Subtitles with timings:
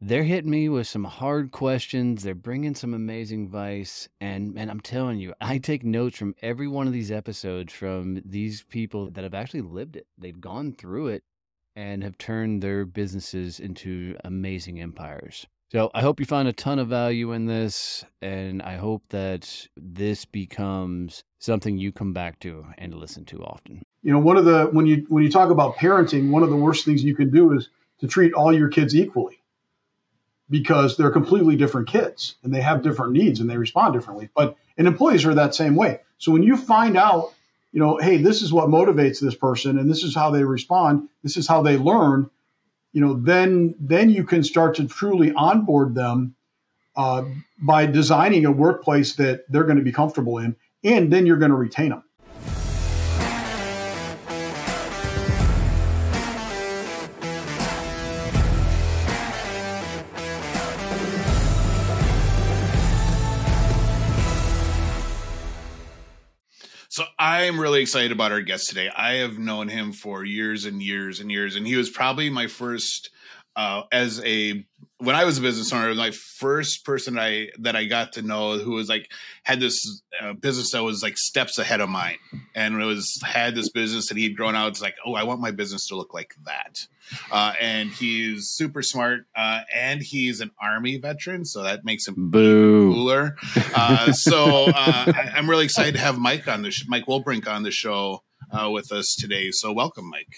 [0.00, 2.22] they're hitting me with some hard questions.
[2.22, 4.08] They're bringing some amazing advice.
[4.20, 8.22] And, and I'm telling you, I take notes from every one of these episodes from
[8.24, 10.06] these people that have actually lived it.
[10.16, 11.24] They've gone through it
[11.74, 15.46] and have turned their businesses into amazing empires.
[15.70, 18.04] So I hope you find a ton of value in this.
[18.22, 23.82] And I hope that this becomes something you come back to and listen to often.
[24.02, 26.56] You know, one of the, when you, when you talk about parenting, one of the
[26.56, 27.68] worst things you can do is
[27.98, 29.37] to treat all your kids equally
[30.50, 34.28] because they're completely different kids and they have different needs and they respond differently.
[34.34, 36.00] But and employees are that same way.
[36.18, 37.32] So when you find out,
[37.72, 41.08] you know, hey, this is what motivates this person and this is how they respond,
[41.22, 42.30] this is how they learn,
[42.92, 46.34] you know, then then you can start to truly onboard them
[46.96, 47.24] uh,
[47.60, 51.50] by designing a workplace that they're going to be comfortable in, and then you're going
[51.50, 52.02] to retain them.
[67.20, 68.90] I'm really excited about our guest today.
[68.96, 72.46] I have known him for years and years and years, and he was probably my
[72.46, 73.10] first
[73.58, 74.64] uh, as a
[74.98, 78.58] when I was a business owner, my first person I that I got to know
[78.58, 79.10] who was like
[79.42, 82.18] had this uh, business that was like steps ahead of mine,
[82.54, 84.68] and it was had this business that he'd grown out.
[84.68, 86.86] It's like, oh, I want my business to look like that.
[87.32, 92.30] Uh, and he's super smart, uh, and he's an army veteran, so that makes him
[92.30, 92.92] Boo.
[92.92, 93.36] cooler.
[93.74, 97.48] Uh, so uh, I, am really excited to have Mike on the sh- Mike Wolbrink
[97.48, 98.22] on the show
[98.52, 99.50] uh, with us today.
[99.50, 100.36] So welcome, Mike.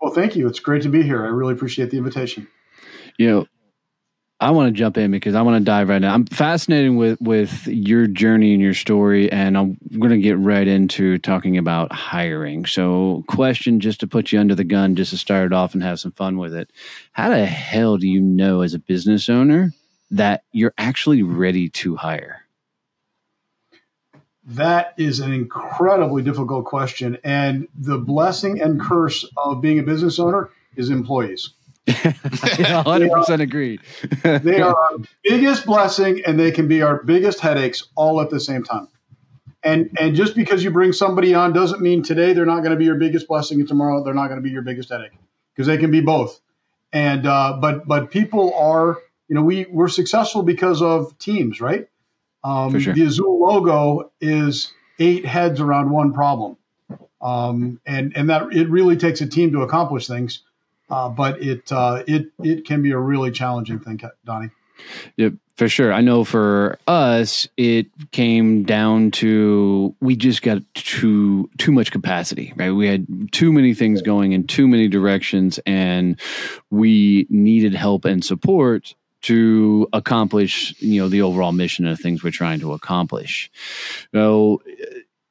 [0.00, 0.46] Well, thank you.
[0.46, 1.24] It's great to be here.
[1.24, 2.46] I really appreciate the invitation.
[3.18, 3.46] You know,
[4.38, 6.12] I want to jump in because I want to dive right now.
[6.12, 10.68] I'm fascinated with with your journey and your story, and I'm going to get right
[10.68, 12.66] into talking about hiring.
[12.66, 15.82] So, question just to put you under the gun, just to start it off and
[15.82, 16.70] have some fun with it.
[17.12, 19.72] How the hell do you know as a business owner
[20.10, 22.45] that you're actually ready to hire?
[24.50, 30.20] That is an incredibly difficult question, and the blessing and curse of being a business
[30.20, 31.50] owner is employees.
[31.88, 33.80] Hundred percent agreed.
[34.22, 38.38] they are our biggest blessing, and they can be our biggest headaches all at the
[38.38, 38.88] same time.
[39.64, 42.76] And and just because you bring somebody on doesn't mean today they're not going to
[42.76, 45.10] be your biggest blessing, and tomorrow they're not going to be your biggest headache
[45.52, 46.40] because they can be both.
[46.92, 51.88] And uh, but but people are you know we we're successful because of teams, right?
[52.46, 52.94] Um, sure.
[52.94, 56.56] The Azul logo is eight heads around one problem,
[57.20, 60.42] um, and and that it really takes a team to accomplish things.
[60.88, 64.50] Uh, but it uh, it it can be a really challenging thing, Donnie.
[65.16, 65.92] Yep, for sure.
[65.92, 72.52] I know for us, it came down to we just got too too much capacity,
[72.54, 72.70] right?
[72.70, 76.20] We had too many things going in too many directions, and
[76.70, 82.30] we needed help and support to accomplish you know the overall mission of things we're
[82.30, 83.50] trying to accomplish.
[84.12, 84.62] So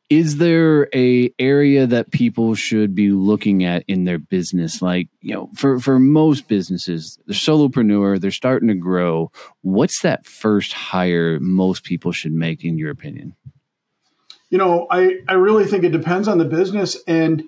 [0.09, 4.81] is there a area that people should be looking at in their business?
[4.81, 9.31] Like you know for for most businesses they're solopreneur they're starting to grow.
[9.61, 13.35] What's that first hire most people should make in your opinion?
[14.49, 17.43] You know i i really think it depends on the business and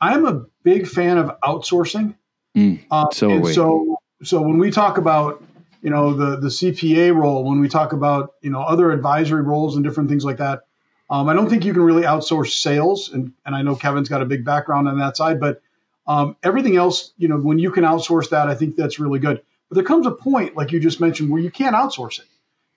[0.00, 2.14] i'm a big fan of outsourcing.
[2.56, 5.42] Mm, uh, so and so so when we talk about
[5.82, 9.76] you know the the cpa role when we talk about you know other advisory roles
[9.76, 10.64] and different things like that
[11.10, 14.22] um, I don't think you can really outsource sales, and, and I know Kevin's got
[14.22, 15.60] a big background on that side, but
[16.06, 19.42] um, everything else, you know, when you can outsource that, I think that's really good.
[19.68, 22.26] But there comes a point, like you just mentioned, where you can't outsource it.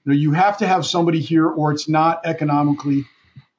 [0.04, 3.06] You know, you have to have somebody here, or it's not economically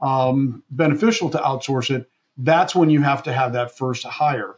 [0.00, 2.10] um, beneficial to outsource it.
[2.36, 4.56] That's when you have to have that first hire.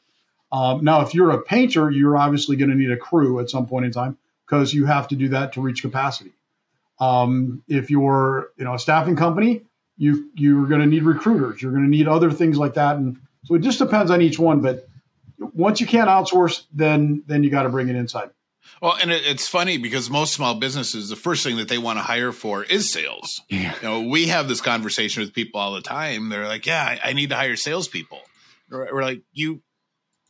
[0.51, 3.67] Um, now, if you're a painter, you're obviously going to need a crew at some
[3.67, 4.17] point in time
[4.47, 6.33] because you have to do that to reach capacity.
[6.99, 9.63] Um, if you're, you know, a staffing company,
[9.97, 11.61] you you're going to need recruiters.
[11.61, 14.39] You're going to need other things like that, and so it just depends on each
[14.39, 14.61] one.
[14.61, 14.89] But
[15.39, 18.31] once you can't outsource, then then you got to bring it inside.
[18.83, 21.99] Well, and it, it's funny because most small businesses, the first thing that they want
[21.99, 23.41] to hire for is sales.
[23.49, 23.75] Yeah.
[23.77, 26.29] You know, we have this conversation with people all the time.
[26.29, 28.21] They're like, "Yeah, I, I need to hire salespeople."
[28.71, 29.63] We're, we're like, "You,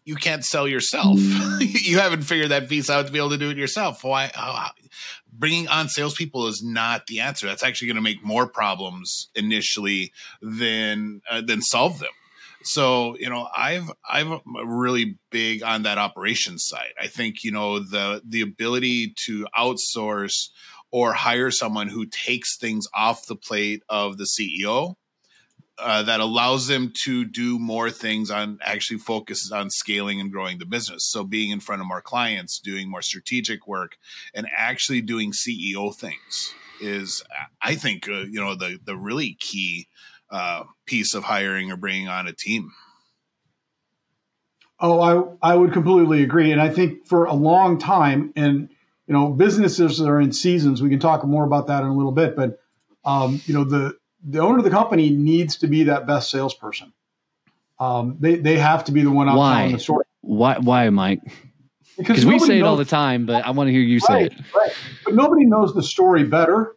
[0.07, 1.19] you can't sell yourself.
[1.61, 4.05] you haven't figured that piece out to be able to do it yourself.
[4.05, 4.31] Why?
[4.33, 4.71] How,
[5.33, 7.47] bringing on salespeople is not the answer.
[7.47, 12.13] That's actually going to make more problems initially than uh, than solve them.
[12.63, 16.93] So you know, I've I'm really big on that operations side.
[17.01, 20.51] I think you know the the ability to outsource
[20.93, 24.95] or hire someone who takes things off the plate of the CEO
[25.79, 30.59] uh, that allows them to do more things on actually focuses on scaling and growing
[30.59, 31.09] the business.
[31.11, 33.97] So being in front of more clients, doing more strategic work,
[34.35, 37.23] and actually doing CEO things is,
[37.61, 39.89] I think, uh, you know, the the really key
[40.31, 42.73] uh, piece of hiring or bringing on a team.
[44.81, 48.69] Oh, I I would completely agree, and I think for a long time, and
[49.07, 50.83] you know, businesses are in seasons.
[50.83, 52.59] We can talk more about that in a little bit, but
[53.05, 53.97] um, you know, the
[54.27, 56.93] the owner of the company needs to be that best salesperson.
[57.79, 59.55] Um, they they have to be the one out why?
[59.55, 60.05] telling the story.
[60.23, 60.59] Why?
[60.59, 61.21] Why, Mike?
[61.97, 64.37] Because we say it all the time, but I want to hear you right, say
[64.37, 64.55] it.
[64.55, 64.73] Right.
[65.05, 66.77] But nobody knows the story better,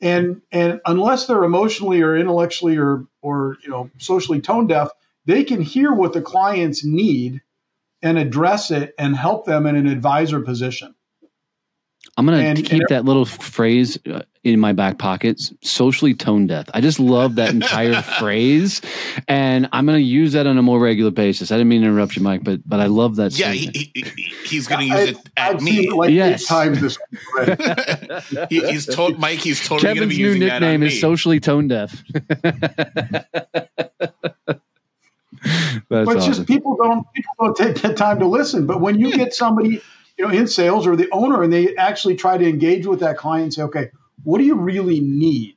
[0.00, 4.88] and and unless they're emotionally or intellectually or or you know socially tone deaf,
[5.26, 7.42] they can hear what the clients need
[8.00, 10.94] and address it and help them in an advisor position.
[12.16, 16.66] I'm going to keep that little phrase uh, in my back pockets socially tone deaf.
[16.72, 18.80] I just love that entire phrase.
[19.26, 21.50] And I'm going to use that on a more regular basis.
[21.50, 23.38] I didn't mean to interrupt you, Mike, but but I love that.
[23.38, 24.04] Yeah, he, he,
[24.44, 25.86] he's going to use it at I've me.
[25.86, 26.46] It like yes.
[26.46, 26.98] times this
[28.48, 31.68] he, he's told Mike he's totally going to be using new nickname is socially tone
[31.68, 32.02] deaf.
[35.88, 36.20] but awesome.
[36.20, 38.66] just people don't people don't take the time to listen.
[38.66, 39.82] But when you get somebody
[40.18, 43.16] you know, in sales or the owner, and they actually try to engage with that
[43.16, 43.90] client and say, okay,
[44.24, 45.54] what do you really need?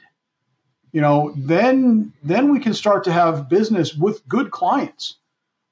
[0.91, 5.15] You know, then then we can start to have business with good clients.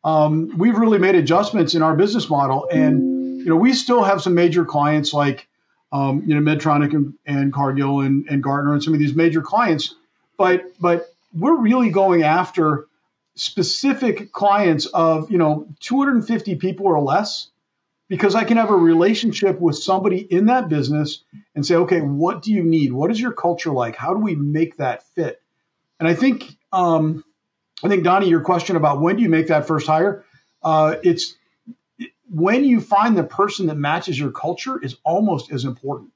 [0.03, 4.21] Um, we've really made adjustments in our business model, and you know, we still have
[4.21, 5.47] some major clients like
[5.91, 9.41] um, you know Medtronic and, and Cargill and, and Gartner and some of these major
[9.41, 9.95] clients,
[10.37, 12.87] but but we're really going after
[13.35, 17.48] specific clients of you know 250 people or less
[18.09, 21.23] because I can have a relationship with somebody in that business
[21.55, 22.91] and say, okay, what do you need?
[22.91, 23.95] What is your culture like?
[23.95, 25.41] How do we make that fit?
[25.99, 27.23] And I think, um,
[27.83, 30.25] I think Donnie, your question about when do you make that first hire?
[30.63, 31.35] Uh, it's
[32.31, 36.11] when you find the person that matches your culture is almost as important.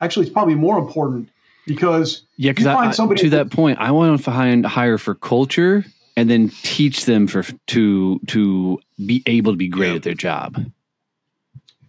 [0.00, 1.28] Actually, it's probably more important
[1.66, 5.84] because yeah, because I, somebody to that point, I want to find hire for culture
[6.16, 9.96] and then teach them for to to be able to be great yeah.
[9.96, 10.56] at their job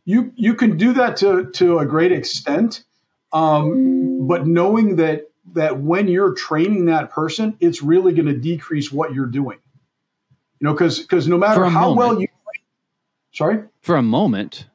[0.06, 2.84] you you can do that to to a great extent,
[3.32, 8.92] um, but knowing that that when you're training that person, it's really going to decrease
[8.92, 9.60] what you're doing.
[10.60, 11.98] You know, because because no matter how moment.
[11.98, 12.28] well you,
[13.32, 14.66] sorry, for a moment,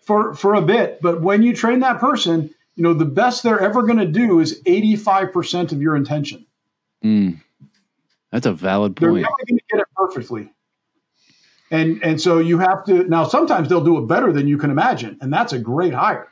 [0.00, 3.60] for for a bit, but when you train that person, you know the best they're
[3.60, 6.46] ever going to do is 85 percent of your intention.
[7.04, 7.40] Mm.
[8.32, 9.00] That's a valid point.
[9.00, 10.52] They're never going to get it perfectly.
[11.70, 14.70] And and so you have to now sometimes they'll do it better than you can
[14.70, 16.28] imagine, and that's a great hire.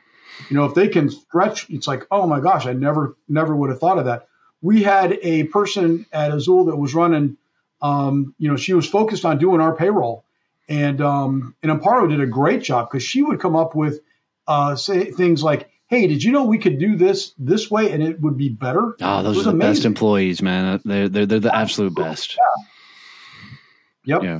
[0.49, 3.69] You know, if they can stretch, it's like, oh my gosh, I never never would
[3.69, 4.27] have thought of that.
[4.61, 7.37] We had a person at Azul that was running,
[7.81, 10.23] um, you know, she was focused on doing our payroll,
[10.69, 13.99] and um, and Amparo did a great job because she would come up with
[14.47, 18.01] uh, say things like, hey, did you know we could do this this way and
[18.01, 18.95] it would be better?
[19.01, 19.71] Oh, those are the amazing.
[19.71, 20.81] best employees, man.
[20.85, 22.37] They're they're, they're the absolute best.
[22.37, 24.15] Yeah.
[24.15, 24.23] Yep.
[24.23, 24.39] Yeah.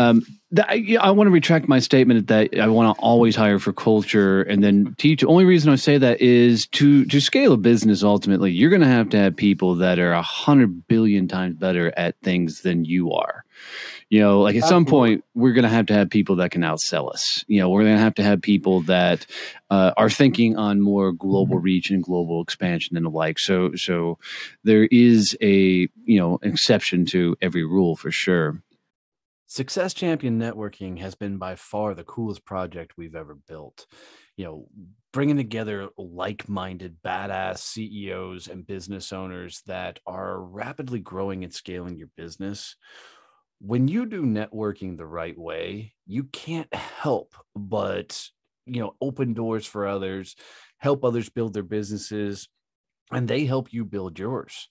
[0.00, 0.24] Um,
[0.58, 4.42] I, I, want to retract my statement that I want to always hire for culture
[4.42, 5.20] and then teach.
[5.20, 8.02] The only reason I say that is to to scale a business.
[8.02, 11.92] Ultimately, you're going to have to have people that are a hundred billion times better
[11.96, 13.44] at things than you are.
[14.08, 14.86] You know, like at Absolutely.
[14.86, 17.44] some point, we're going to have to have people that can outsell us.
[17.46, 19.26] You know, we're going to have to have people that
[19.68, 23.38] uh, are thinking on more global reach and global expansion and the like.
[23.38, 24.18] So, so
[24.64, 28.60] there is a you know exception to every rule for sure.
[29.50, 33.84] Success Champion Networking has been by far the coolest project we've ever built.
[34.36, 34.68] You know,
[35.12, 41.98] bringing together like minded, badass CEOs and business owners that are rapidly growing and scaling
[41.98, 42.76] your business.
[43.60, 48.24] When you do networking the right way, you can't help but,
[48.66, 50.36] you know, open doors for others,
[50.78, 52.48] help others build their businesses,
[53.10, 54.68] and they help you build yours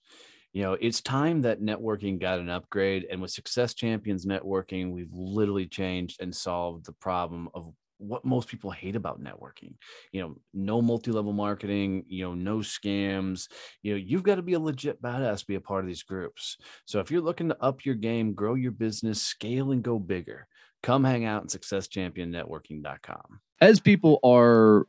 [0.54, 5.14] you know it's time that networking got an upgrade and with success champions networking we've
[5.14, 9.74] literally changed and solved the problem of what most people hate about networking.
[10.12, 13.48] You know no multi-level marketing you know no scams.
[13.84, 16.04] You know you've got to be a legit badass to be a part of these
[16.04, 16.58] groups.
[16.86, 20.48] So if you're looking to up your game grow your business scale and go bigger
[20.82, 24.88] come hang out in successchampionnetworking.com as people are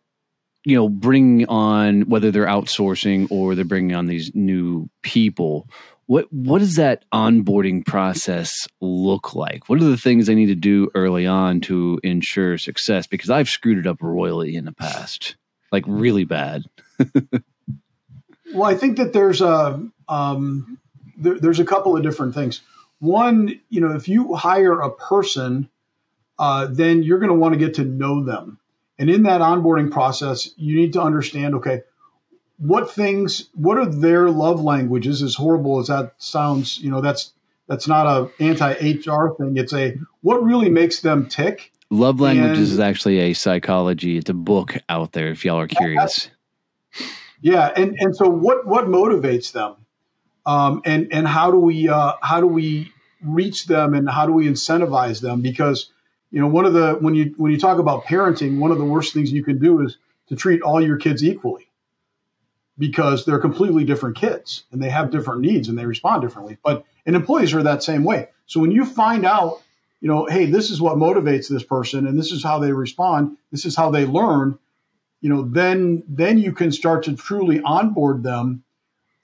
[0.65, 5.69] you know bringing on whether they're outsourcing or they're bringing on these new people
[6.11, 9.69] what what does that onboarding process look like?
[9.69, 13.07] What are the things I need to do early on to ensure success?
[13.07, 15.37] Because i've screwed it up royally in the past
[15.71, 16.65] like really bad.
[18.53, 20.79] Well i think that there's a um,
[21.17, 22.63] there, there's a couple of different things.
[22.99, 25.71] One you know if you hire a person
[26.41, 28.59] uh, then you're going to want to get to know them
[29.01, 31.83] and in that onboarding process, you need to understand okay,
[32.59, 35.23] what things, what are their love languages?
[35.23, 37.33] As horrible as that sounds, you know, that's
[37.67, 39.57] that's not a anti HR thing.
[39.57, 41.73] It's a what really makes them tick.
[41.89, 44.19] Love languages and, is actually a psychology.
[44.19, 46.29] It's a book out there if y'all are curious.
[47.41, 49.77] Yeah, and and so what what motivates them,
[50.45, 52.93] um, and and how do we uh, how do we
[53.23, 55.41] reach them and how do we incentivize them?
[55.41, 55.91] Because
[56.31, 58.85] you know, one of the when you when you talk about parenting, one of the
[58.85, 59.97] worst things you can do is
[60.29, 61.69] to treat all your kids equally
[62.79, 66.57] because they're completely different kids and they have different needs and they respond differently.
[66.63, 68.29] But and employees are that same way.
[68.47, 69.61] So when you find out,
[70.01, 73.37] you know, hey, this is what motivates this person and this is how they respond,
[73.51, 74.59] this is how they learn,
[75.21, 78.63] you know, then then you can start to truly onboard them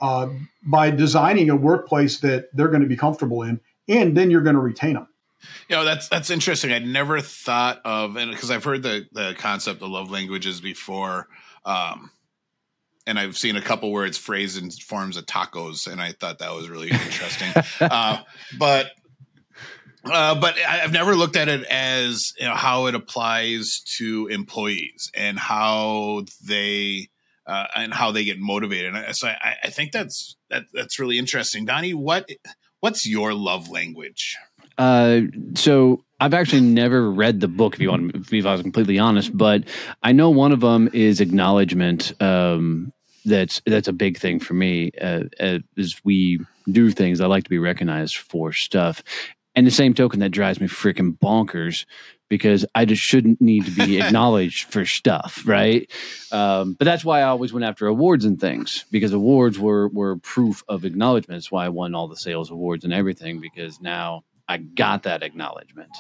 [0.00, 0.28] uh,
[0.62, 4.56] by designing a workplace that they're going to be comfortable in, and then you're going
[4.56, 5.08] to retain them.
[5.68, 6.72] You know, that's that's interesting.
[6.72, 11.28] I'd never thought of and because I've heard the the concept of love languages before.
[11.64, 12.10] Um,
[13.06, 16.40] and I've seen a couple where it's phrased in forms of tacos, and I thought
[16.40, 17.52] that was really interesting.
[17.80, 18.22] uh,
[18.58, 18.90] but
[20.04, 25.10] uh, but I've never looked at it as you know how it applies to employees
[25.14, 27.08] and how they
[27.46, 28.94] uh, and how they get motivated.
[28.94, 31.64] And so I, I think that's that, that's really interesting.
[31.64, 32.28] Donnie, what
[32.80, 34.36] what's your love language?
[34.78, 35.22] Uh,
[35.54, 37.74] so I've actually never read the book.
[37.74, 39.64] If you want, if I was completely honest, but
[40.02, 42.12] I know one of them is acknowledgement.
[42.22, 42.92] Um,
[43.24, 44.92] that's that's a big thing for me.
[45.00, 46.40] Uh, as we
[46.70, 49.02] do things, I like to be recognized for stuff.
[49.54, 51.86] And the same token, that drives me freaking bonkers
[52.28, 55.90] because I just shouldn't need to be acknowledged for stuff, right?
[56.30, 60.16] Um, but that's why I always went after awards and things because awards were were
[60.16, 61.36] proof of acknowledgement.
[61.36, 65.22] That's why I won all the sales awards and everything because now I got that
[65.22, 65.90] acknowledgement.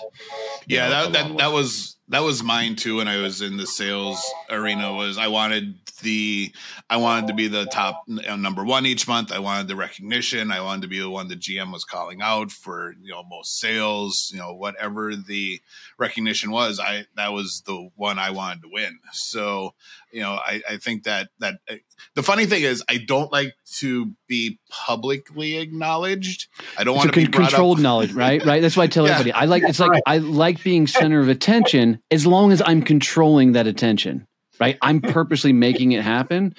[0.66, 3.66] Yeah, know, that that, that was that was mine too when I was in the
[3.66, 6.52] sales arena was I wanted the
[6.88, 9.32] I wanted to be the top uh, number one each month.
[9.32, 10.52] I wanted the recognition.
[10.52, 13.58] I wanted to be the one the GM was calling out for you know most
[13.58, 14.30] sales.
[14.32, 15.60] You know whatever the
[15.98, 18.98] recognition was, I that was the one I wanted to win.
[19.12, 19.74] So
[20.16, 21.74] you know I, I think that that uh,
[22.14, 26.48] the funny thing is I don't like to be publicly acknowledged.
[26.78, 27.82] I don't want to be controlled up.
[27.82, 28.42] knowledge, right?
[28.42, 28.62] Right.
[28.62, 29.18] That's why I tell yeah.
[29.18, 29.32] everybody.
[29.32, 30.02] I like it's like right.
[30.06, 34.26] I like being center of attention as long as I'm controlling that attention,
[34.58, 34.78] right?
[34.80, 36.54] I'm purposely making it happen.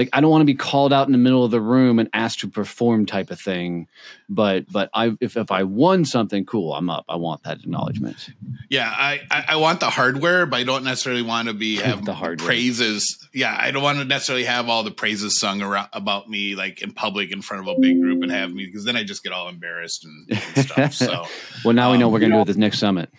[0.00, 2.08] Like I don't want to be called out in the middle of the room and
[2.14, 3.86] asked to perform type of thing.
[4.30, 7.04] But but I if if I won something cool, I'm up.
[7.06, 8.30] I want that acknowledgement.
[8.70, 12.06] Yeah, I I, I want the hardware, but I don't necessarily want to be have
[12.06, 12.46] the hardware.
[12.46, 13.28] praises.
[13.34, 16.80] Yeah, I don't want to necessarily have all the praises sung around about me like
[16.80, 19.22] in public in front of a big group and have me because then I just
[19.22, 20.94] get all embarrassed and, and stuff.
[20.94, 21.26] So
[21.62, 23.10] well, now um, we know um, we're going to do at this next summit.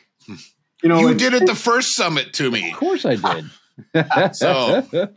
[0.82, 2.72] You know, you did it the first summit to me.
[2.72, 3.16] Of course, I
[3.94, 4.36] did.
[4.36, 5.12] so,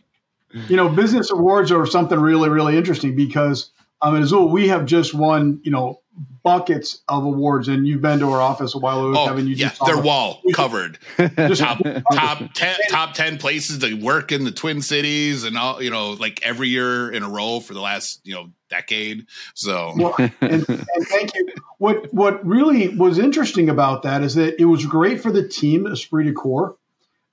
[0.69, 3.71] you know, business awards are something really, really interesting because
[4.01, 6.01] I mean, Azul, we have just won, you know,
[6.43, 9.47] buckets of awards, and you've been to our office a while ago, oh, Kevin.
[9.47, 10.99] You yeah, their wall covered.
[11.57, 11.79] top
[12.13, 16.11] top ten, top ten places to work in the Twin Cities, and all you know,
[16.13, 19.27] like every year in a row for the last you know decade.
[19.55, 20.33] So, well, and,
[20.69, 21.49] and thank you.
[21.79, 25.87] What what really was interesting about that is that it was great for the team,
[25.87, 26.77] Esprit de Corps.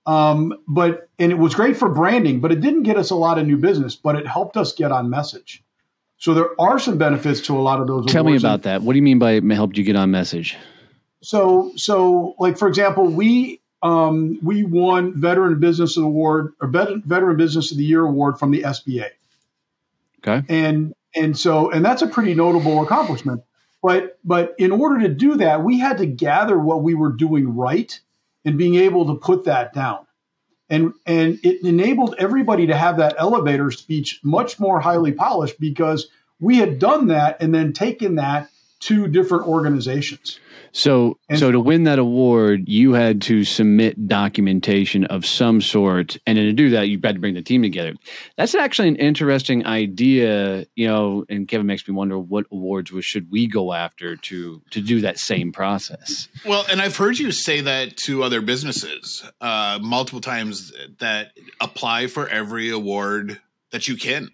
[0.05, 3.37] Um, but and it was great for branding, but it didn't get us a lot
[3.37, 5.63] of new business, but it helped us get on message.
[6.17, 8.05] So there are some benefits to a lot of those.
[8.05, 8.81] Tell me about that.
[8.81, 10.57] What do you mean by helped you get on message?
[11.21, 17.71] So, so like for example, we um, we won Veteran Business Award or Veteran Business
[17.71, 19.09] of the Year award from the SBA.
[20.19, 20.45] Okay.
[20.47, 23.43] And and so and that's a pretty notable accomplishment.
[23.81, 27.55] But but in order to do that, we had to gather what we were doing
[27.55, 27.99] right
[28.45, 30.05] and being able to put that down.
[30.69, 36.07] and and it enabled everybody to have that elevator speech much more highly polished because
[36.39, 40.39] we had done that and then taken that to different organizations.
[40.73, 46.17] So, And- so to win that award, you had to submit documentation of some sort,
[46.25, 47.93] and then to do that, you had to bring the team together.
[48.37, 51.25] That's actually an interesting idea, you know.
[51.29, 55.01] And Kevin makes me wonder what awards we should we go after to to do
[55.01, 56.27] that same process.
[56.45, 62.07] Well, and I've heard you say that to other businesses uh, multiple times that apply
[62.07, 63.39] for every award
[63.71, 64.29] that you can.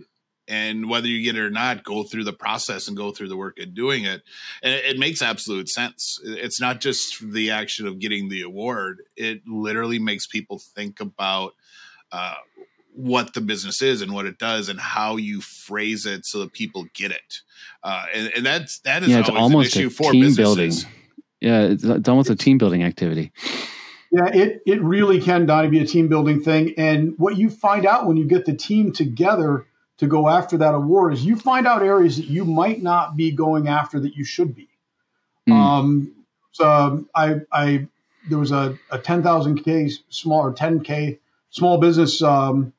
[0.48, 3.36] And whether you get it or not, go through the process and go through the
[3.36, 4.22] work of doing it.
[4.64, 6.20] And it, it makes absolute sense.
[6.24, 11.54] It's not just the action of getting the award, it literally makes people think about
[12.12, 12.36] uh,
[12.94, 16.54] what the business is and what it does and how you phrase it so that
[16.54, 17.42] people get it.
[17.84, 20.84] Uh, and, and that's, that is Yeah, it's almost an a issue for team businesses.
[20.86, 20.94] building.
[21.40, 23.32] Yeah, it's, it's almost a team building activity.
[24.12, 26.74] Yeah, it it really can, Donnie, be a team building thing.
[26.78, 29.67] And what you find out when you get the team together
[29.98, 33.32] to go after that award is you find out areas that you might not be
[33.32, 34.70] going after that you should be.
[35.48, 35.54] Mm.
[35.54, 36.16] Um,
[36.52, 37.88] so um, I I
[38.30, 42.74] there was a, a ten thousand k small or ten k small business um,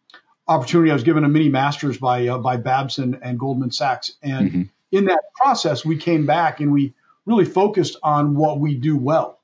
[0.46, 0.90] opportunity.
[0.90, 4.68] I was given a mini masters by uh, by Babson and Goldman Sachs, and Mhm.
[4.92, 6.94] in that process, we came back and we
[7.26, 9.38] really focused on what we do well,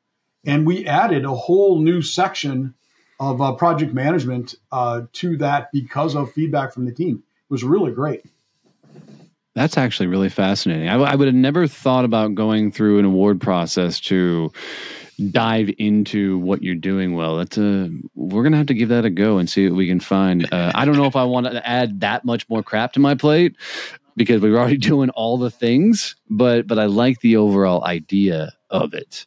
[0.46, 2.74] and we added a whole new section
[3.20, 7.22] of uh, project management uh, to that because of feedback from the team.
[7.54, 8.24] Was really great.
[9.54, 10.88] That's actually really fascinating.
[10.88, 14.50] I would have never thought about going through an award process to
[15.30, 17.36] dive into what you're doing well.
[17.36, 20.00] That's a we're gonna have to give that a go and see what we can
[20.00, 20.52] find.
[20.52, 23.14] Uh, I don't know if I want to add that much more crap to my
[23.14, 23.54] plate
[24.16, 28.94] because we're already doing all the things, but but I like the overall idea of
[28.94, 29.26] it.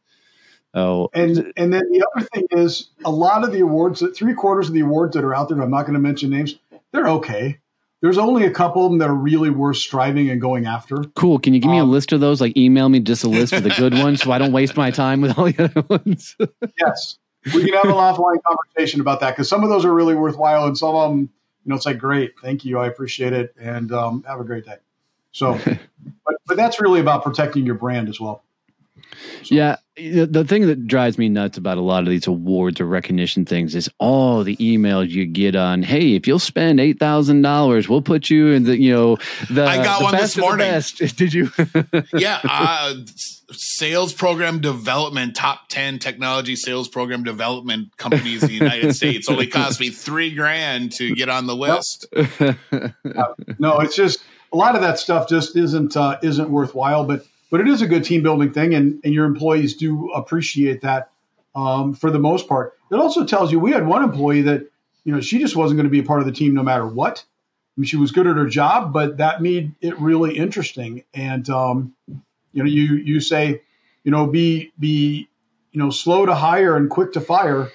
[0.73, 4.67] Oh, And and then the other thing is a lot of the awards, three quarters
[4.67, 6.55] of the awards that are out there, I'm not going to mention names,
[6.91, 7.59] they're okay.
[8.01, 11.03] There's only a couple of them that are really worth striving and going after.
[11.15, 11.39] cool.
[11.39, 12.39] Can you give me a Um, list of those?
[12.39, 14.91] Like email me just a list of the good ones so I don't waste my
[14.91, 16.35] time with all the other ones.
[16.79, 17.17] Yes,
[17.55, 20.65] we can have an offline conversation about that because some of those are really worthwhile,
[20.67, 23.91] and some of them, you know, it's like great, thank you, I appreciate it, and
[23.91, 24.75] um, have a great day.
[25.31, 28.43] So, but but that's really about protecting your brand as well.
[29.43, 32.79] So- Yeah, the the thing that drives me nuts about a lot of these awards
[32.79, 35.81] or recognition things is all the emails you get on.
[35.81, 39.17] Hey, if you'll spend eight thousand dollars, we'll put you in the you know
[39.49, 39.65] the.
[39.65, 40.81] I got the one this best of morning.
[41.15, 41.49] Did you?
[42.19, 42.93] yeah, uh,
[43.51, 49.29] sales program development, top 10 technology sales program development companies in the United States.
[49.29, 52.05] Only cost me three grand to get on the list.
[53.57, 54.19] no, it's just
[54.53, 57.03] a lot of that stuff just isn't uh, isn't worthwhile.
[57.05, 60.81] But but it is a good team building thing, and and your employees do appreciate
[60.81, 61.11] that
[61.55, 62.77] um, for the most part.
[62.91, 64.69] It also tells you we had one employee that
[65.03, 66.85] you know she just wasn't going to be a part of the team no matter
[66.85, 67.23] what.
[67.25, 71.03] I mean, she was good at her job, but that made it really interesting.
[71.13, 73.61] And um, you know, you you say,
[74.03, 75.27] you know, be be
[75.71, 77.69] you know slow to hire and quick to fire.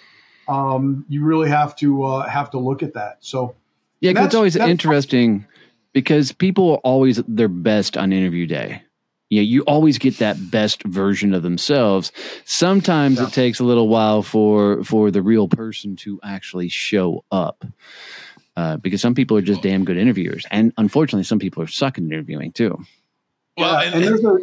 [0.49, 3.19] Um, you really have to uh, have to look at that.
[3.21, 3.55] So.
[4.01, 5.47] Yeah, 'cause it's always interesting
[5.93, 8.83] because people are always their best on interview day.
[9.33, 12.13] Yeah, you always get that best version of themselves.
[12.45, 13.29] Sometimes Yeah.
[13.29, 17.65] it takes a little while for for the real person to actually show up.
[18.59, 22.05] Uh, because some people are just damn good interviewers, and unfortunately, some people are sucking
[22.05, 22.79] at interviewing too.
[23.57, 24.39] Well, Yeah, and, and there's a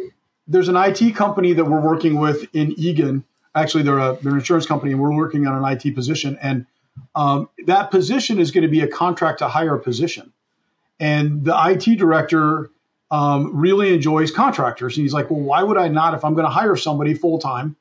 [0.48, 3.22] there's an IT company that we're working with in Eagan.
[3.54, 6.36] Actually, they're a they're an insurance company, and we're working on an IT position.
[6.42, 6.66] And
[7.14, 10.32] um, that position is going to be a contract to hire position.
[10.98, 12.72] And the IT director
[13.10, 16.14] um, really enjoys contractors, and he's like, "Well, why would I not?
[16.14, 17.76] If I'm going to hire somebody full time,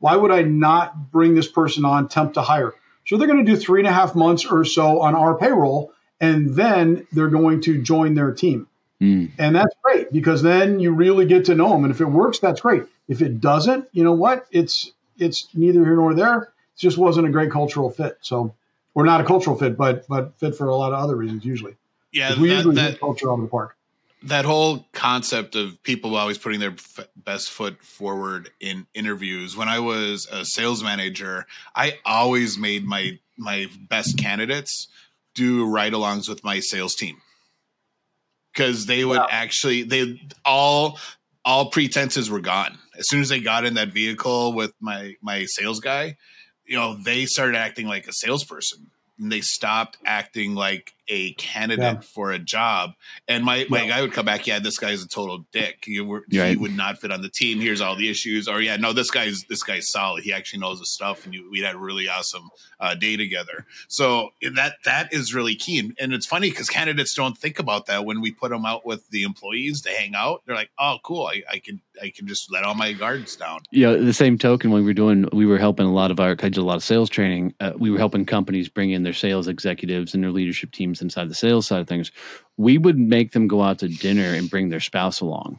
[0.00, 2.74] why would I not bring this person on temp to hire?"
[3.06, 5.92] So they're going to do three and a half months or so on our payroll,
[6.20, 8.68] and then they're going to join their team.
[9.00, 9.32] Mm.
[9.38, 11.82] And that's great because then you really get to know them.
[11.84, 12.84] And if it works, that's great.
[13.08, 14.46] If it doesn't, you know what?
[14.52, 16.42] It's it's neither here nor there.
[16.42, 18.18] It just wasn't a great cultural fit.
[18.20, 18.54] So,
[18.94, 21.76] or not a cultural fit, but but fit for a lot of other reasons usually.
[22.12, 23.76] yeah, 'Cause we that, usually that, hit culture out of the park.
[24.24, 29.68] That whole concept of people always putting their f- best foot forward in interviews when
[29.68, 34.88] i was a sales manager i always made my my best candidates
[35.34, 37.16] do ride-alongs with my sales team.
[38.52, 39.28] Because they would Wow.
[39.30, 40.98] actually they all
[41.44, 42.78] all pretenses were gone.
[42.96, 46.16] As soon as they got in that vehicle with my my sales guy
[46.66, 48.90] you know they started acting like a salesperson.
[49.18, 52.00] And they stopped acting like a candidate Yeah.
[52.00, 52.92] for a job,
[53.28, 53.88] and my my Yeah.
[53.88, 55.84] guy would come back, yeah, this guy's a total dick.
[55.86, 56.50] You were, Right.
[56.50, 57.60] He would not fit on the team.
[57.60, 58.48] Here's all the issues.
[58.48, 60.24] Or yeah, no, this guy's this guy's solid.
[60.24, 62.48] He actually knows his stuff, and you, we had a really awesome
[62.80, 63.66] uh, day together.
[63.88, 67.86] So that that is really key, and, and it's funny because candidates don't think about
[67.86, 70.42] that when we put them out with the employees to hang out.
[70.46, 73.60] They're like, oh, cool, I, I can I can just let all my guards down.
[73.70, 76.18] you know, the same token when we were doing, we were helping a lot of
[76.18, 77.54] our, I did a lot of sales training.
[77.60, 81.28] Uh, we were helping companies bring in their sales executives and their leadership teams inside
[81.28, 82.12] the sales side of things.
[82.56, 85.58] We would make them go out to dinner and bring their spouse along.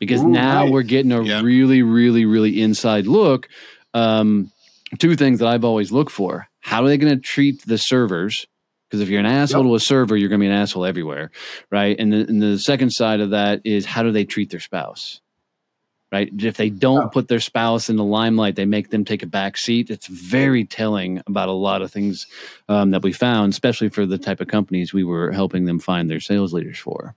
[0.00, 0.72] Because Ooh, now nice.
[0.72, 1.40] we're getting a Yeah.
[1.42, 3.48] really, really, really inside look.
[3.92, 4.50] Um,
[4.98, 6.48] two things that I've always looked for.
[6.60, 8.46] How are they going to treat the servers?
[8.88, 9.70] Because if you're an asshole Yep.
[9.70, 11.30] to a server, you're going to be an asshole everywhere,
[11.70, 11.96] right?
[11.98, 15.20] And the, and the second side of that is how do they treat their spouse?
[16.14, 16.30] Right?
[16.38, 17.08] If they don't Yeah.
[17.12, 19.90] put their spouse in the limelight, they make them take a back seat.
[19.90, 22.26] It's very telling about a lot of things
[22.68, 26.08] um, that we found, especially for the type of companies we were helping them find
[26.08, 27.14] their sales leaders for.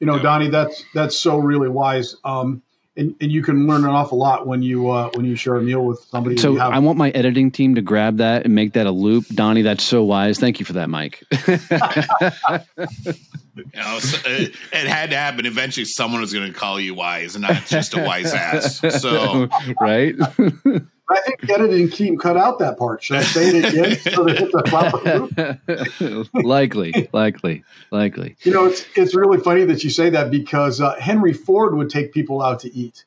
[0.00, 0.22] You know, Yeah.
[0.22, 2.16] Donnie, that's that's so really wise.
[2.24, 2.62] Um,
[2.96, 5.62] and, and you can learn an awful lot when you uh, when you share a
[5.62, 6.36] meal with somebody.
[6.36, 6.72] So have.
[6.72, 9.26] I want my editing team to grab that and make that a loop.
[9.28, 10.38] Donnie, that's so wise.
[10.38, 11.24] Thank you for that, Mike.
[13.56, 15.46] You know, so, uh, it had to happen.
[15.46, 18.80] Eventually, someone was going to call you wise, and not just a wise ass.
[19.00, 19.48] So
[19.80, 20.14] right?
[21.10, 23.02] I think the editing team cut out that part.
[23.02, 26.28] Should I say it again so that it's a proper loop?
[26.44, 28.36] likely, likely, likely.
[28.42, 31.90] You know, it's it's really funny that you say that because uh, Henry Ford would
[31.90, 33.04] take people out to eat.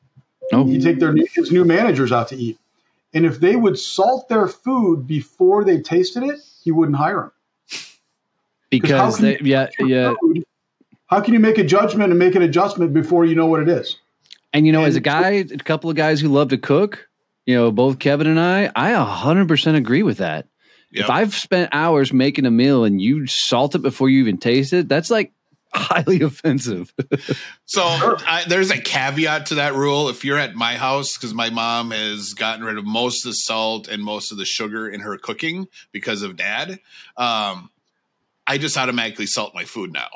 [0.52, 2.58] Oh, He'd take their new- his new managers out to eat,
[3.14, 7.16] and if they would salt their food before they tasted it, he wouldn't hire
[7.70, 7.80] them.
[8.70, 10.14] because they, yeah, yeah.
[10.20, 10.44] Food,
[11.06, 13.68] how can you make a judgment and make an adjustment before you know what it
[13.68, 13.96] is?
[14.52, 17.08] And you know, as a guy, a couple of guys who love to cook,
[17.46, 20.48] you know, both Kevin and I, I 100% agree with that.
[20.90, 21.04] Yep.
[21.04, 24.72] If I've spent hours making a meal and you salt it before you even taste
[24.72, 25.32] it, that's like
[25.74, 26.94] highly offensive.
[27.66, 30.08] So I, there's a caveat to that rule.
[30.08, 33.36] If you're at my house, because my mom has gotten rid of most of the
[33.36, 36.78] salt and most of the sugar in her cooking because of dad,
[37.16, 37.70] um,
[38.46, 40.10] I just automatically salt my food now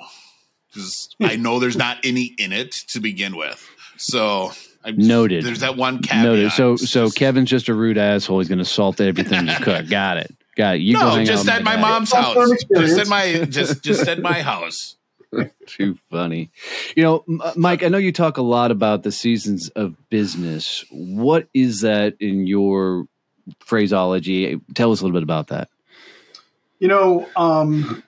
[0.68, 3.68] because I know there's not any in it to begin with.
[3.96, 4.52] So
[4.84, 5.44] I'm Noted.
[5.44, 6.24] There's that one caveat.
[6.24, 6.52] Noted.
[6.52, 8.38] So, It's so just- Kevin's just a rude asshole.
[8.38, 9.88] He's going to salt everything you cook.
[9.90, 10.34] Got it.
[10.56, 10.80] Got it.
[10.82, 12.34] You go no, hang just out at with my mom's house.
[12.34, 12.98] Just experience.
[12.98, 14.96] at my just just at my house.
[15.66, 16.50] Too funny.
[16.96, 20.84] You know, uh, Mike, I know you talk a lot about the seasons of business.
[20.90, 23.06] What is that in your
[23.60, 24.60] phraseology?
[24.74, 25.68] Tell us a little bit about that.
[26.78, 28.02] You know, um,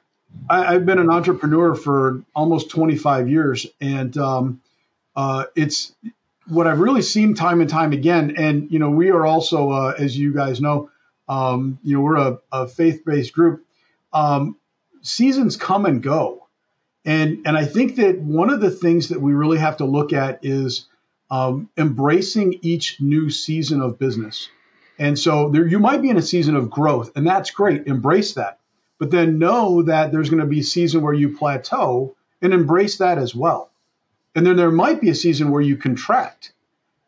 [0.48, 4.60] I, I've been an entrepreneur for almost 25 years, and um,
[5.14, 5.92] uh, it's
[6.50, 8.34] what I've really seen time and time again.
[8.36, 10.90] And you know, we are also, uh, as you guys know,
[11.28, 13.64] um, you know, we're a, a faith-based group.
[14.12, 14.56] Um,
[15.02, 16.46] seasons come and go,
[17.04, 20.12] and and I think that one of the things that we really have to look
[20.12, 20.86] at is
[21.30, 24.48] um, embracing each new season of business.
[24.98, 27.86] And so there, you might be in a season of growth, and that's great.
[27.86, 28.58] Embrace that.
[28.98, 32.98] But then know that there's going to be a season where you plateau and embrace
[32.98, 33.69] that as well.
[34.34, 36.52] And then there might be a season where you contract.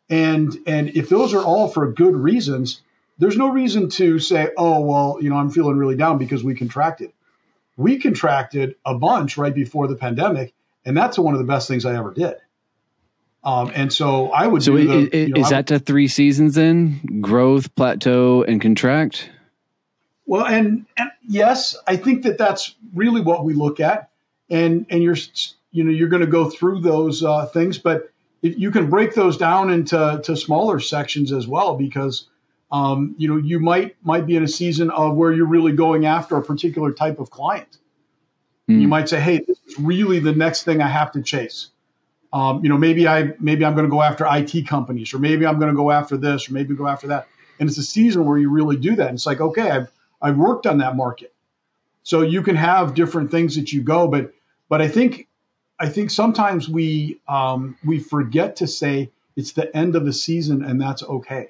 [0.09, 2.81] And and if those are all for good reasons,
[3.17, 6.55] there's no reason to say, oh, well, you know, I'm feeling really down because we
[6.55, 7.13] contracted.
[7.77, 10.53] We contracted a bunch right before the pandemic,
[10.85, 12.35] and that's one of the best things I ever did.
[13.43, 17.19] Um, and so I would So the, you know, is that to three seasons then?
[17.21, 19.29] Growth, plateau, and contract?
[20.25, 24.09] Well, and, and yes, I think that that's really what we look at,
[24.49, 25.17] and and you're
[25.73, 28.09] you know you're going to go through those uh, things, but
[28.41, 32.27] if you can break those down into to smaller sections as well, because
[32.71, 36.05] um, you know you might might be in a season of where you're really going
[36.05, 37.77] after a particular type of client.
[38.67, 38.79] Hmm.
[38.79, 41.69] You might say, hey, this is really the next thing I have to chase.
[42.31, 45.45] Um, you know, maybe I maybe I'm going to go after IT companies, or maybe
[45.45, 47.27] I'm going to go after this, or maybe go after that.
[47.59, 49.07] And it's a season where you really do that.
[49.07, 51.33] And it's like, okay, I've I've worked on that market,
[52.03, 54.07] so you can have different things that you go.
[54.07, 54.33] But
[54.67, 55.27] but I think
[55.79, 60.63] I think sometimes we um, we forget to say it's the end of the season,
[60.63, 61.49] and that's okay.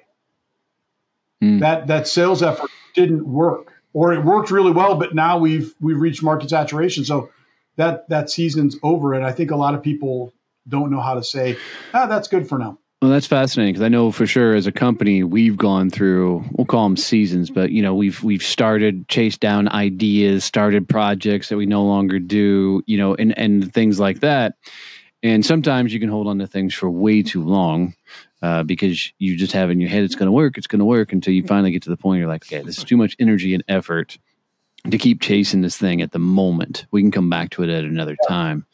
[1.42, 1.60] Hmm.
[1.60, 6.00] That that sales effort didn't work, or it worked really well, but now we've we've
[6.00, 7.06] reached market saturation.
[7.06, 7.30] So
[7.76, 10.34] that that season's over, and I think a lot of people
[10.68, 11.58] don't know how to say,
[11.94, 12.78] ah, that's good for now.
[13.04, 16.64] Well, that's fascinating because I know for sure as a company we've gone through we'll
[16.64, 21.58] call them seasons, but you know we've we've started chased down ideas, started projects that
[21.58, 24.56] we no longer do, you know, and and things like that.
[25.22, 27.94] And sometimes you can hold on to things for way too long
[28.42, 30.86] uh, because you just have in your head it's going to work, it's going to
[30.86, 33.18] work until you finally get to the point you're like, okay, this is too much
[33.20, 34.18] energy and effort.
[34.90, 36.86] to keep chasing this thing at the moment.
[36.92, 38.66] We can come back to it at another time.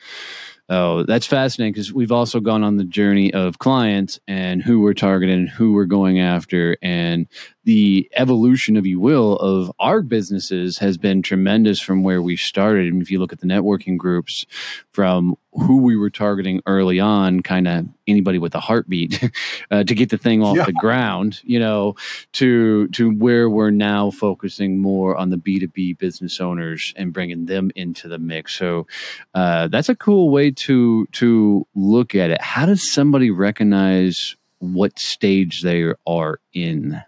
[0.71, 4.93] Oh, that's fascinating because we've also gone on the journey of clients and who we're
[4.93, 7.27] targeting, and who we're going after, and
[7.63, 12.91] the evolution, if you will, of our businesses has been tremendous from where we started.
[12.93, 14.45] And if you look at the networking groups,
[14.91, 19.29] from who we were targeting early on, kind of anybody with a heartbeat,
[19.71, 20.65] uh, to get the thing off yeah.
[20.65, 21.95] the ground, you know,
[22.33, 27.13] to to where we're now focusing more on the B two B business owners and
[27.13, 28.53] bringing them into the mix.
[28.53, 28.87] So
[29.33, 32.41] uh, that's a cool way to to look at it.
[32.41, 37.01] How does somebody recognize what stage they are in?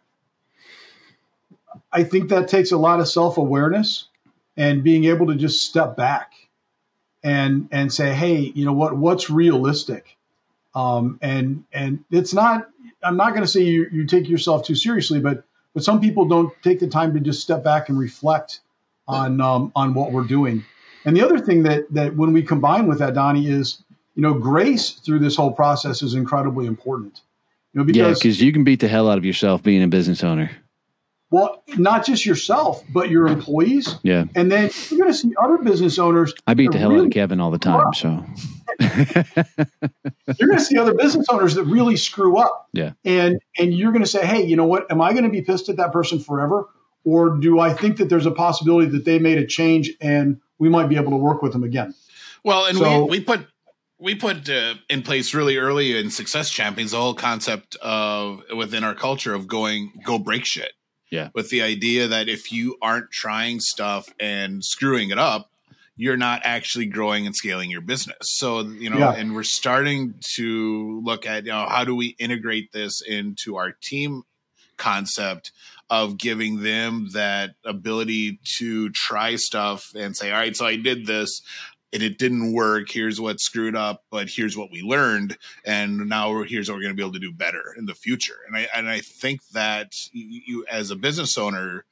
[1.93, 4.07] I think that takes a lot of self awareness
[4.57, 6.33] and being able to just step back
[7.23, 8.95] and and say, hey, you know what?
[8.95, 10.17] What's realistic?
[10.73, 12.69] Um, and and it's not.
[13.03, 16.25] I'm not going to say you, you take yourself too seriously, but but some people
[16.25, 18.59] don't take the time to just step back and reflect
[19.07, 20.63] on um, on what we're doing.
[21.05, 23.83] And the other thing that that when we combine with that, Donnie, is
[24.15, 27.21] you know grace through this whole process is incredibly important.
[27.73, 29.87] You know, because, yeah, because you can beat the hell out of yourself being a
[29.87, 30.51] business owner.
[31.31, 33.95] Well, not just yourself, but your employees.
[34.03, 34.25] Yeah.
[34.35, 36.33] And then you're going to see other business owners.
[36.45, 37.93] I beat the hell really out of Kevin all the time.
[37.93, 38.25] So
[40.37, 42.67] you're going to see other business owners that really screw up.
[42.73, 42.91] Yeah.
[43.05, 44.91] And and you're going to say, hey, you know what?
[44.91, 46.67] Am I going to be pissed at that person forever,
[47.05, 50.67] or do I think that there's a possibility that they made a change and we
[50.67, 51.95] might be able to work with them again?
[52.43, 53.47] Well, and so, we we put
[53.99, 58.83] we put uh, in place really early in Success Champions the whole concept of within
[58.83, 60.73] our culture of going go break shit
[61.11, 61.29] yeah.
[61.35, 65.51] With the idea that if you aren't trying stuff and screwing it up,
[65.97, 68.17] you're not actually growing and scaling your business.
[68.21, 69.13] So, you know, yeah.
[69.13, 73.73] and we're starting to look at, you know, how do we integrate this into our
[73.83, 74.23] team
[74.77, 75.51] concept
[75.91, 81.05] of giving them that ability to try stuff and say, all right, so I did
[81.05, 81.41] this
[81.93, 82.89] and it didn't work.
[82.89, 86.93] Here's what screwed up, but here's what we learned, and now here's what we're going
[86.93, 88.37] to be able to do better in the future.
[88.47, 91.85] And I and I think that you, as a business owner,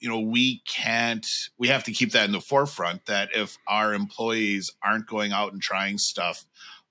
[0.00, 1.26] you know, we can't.
[1.58, 3.06] We have to keep that in the forefront.
[3.06, 6.44] That if our employees aren't going out and trying stuff,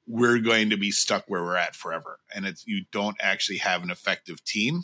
[0.08, 2.20] we're going to be stuck where we're at forever.
[2.34, 4.84] And it's you don't actually have an effective team.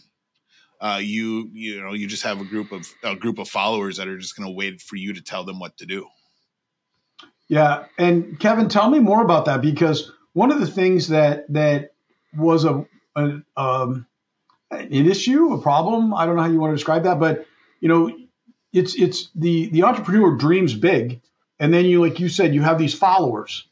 [0.82, 4.08] Uh, you you know you just have a group of a group of followers that
[4.10, 6.06] are just going to wait for you to tell them what to do.
[7.48, 11.94] Yeah, and Kevin, tell me more about that because one of the things that that
[12.36, 14.08] was a, a um,
[14.72, 16.14] an issue, a problem.
[16.14, 17.46] I don't know how you want to describe that, but
[17.80, 18.18] you know,
[18.74, 21.22] it's it's the the entrepreneur dreams big,
[21.60, 23.68] and then you like you said you have these followers,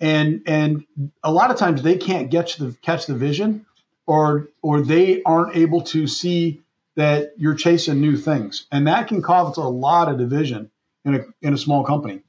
[0.00, 0.84] and and
[1.22, 3.66] a lot of times they can't get the catch the vision,
[4.06, 6.62] or or they aren't able to see
[6.96, 10.70] that you're chasing new things, and that can cause a lot of division
[11.04, 12.22] in a in a small company.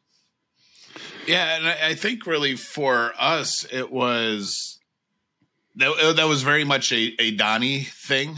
[1.30, 4.80] Yeah, and I think really for us, it was
[5.76, 8.36] that, uh, that was very much a, a Donnie thing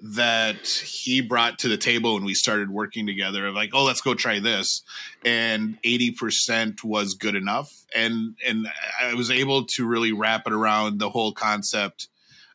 [0.00, 4.00] that he brought to the table when we started working together of like oh let's
[4.00, 4.82] go try this
[5.24, 8.66] and 80% was good enough and and
[9.00, 12.08] i was able to really wrap it around the whole concept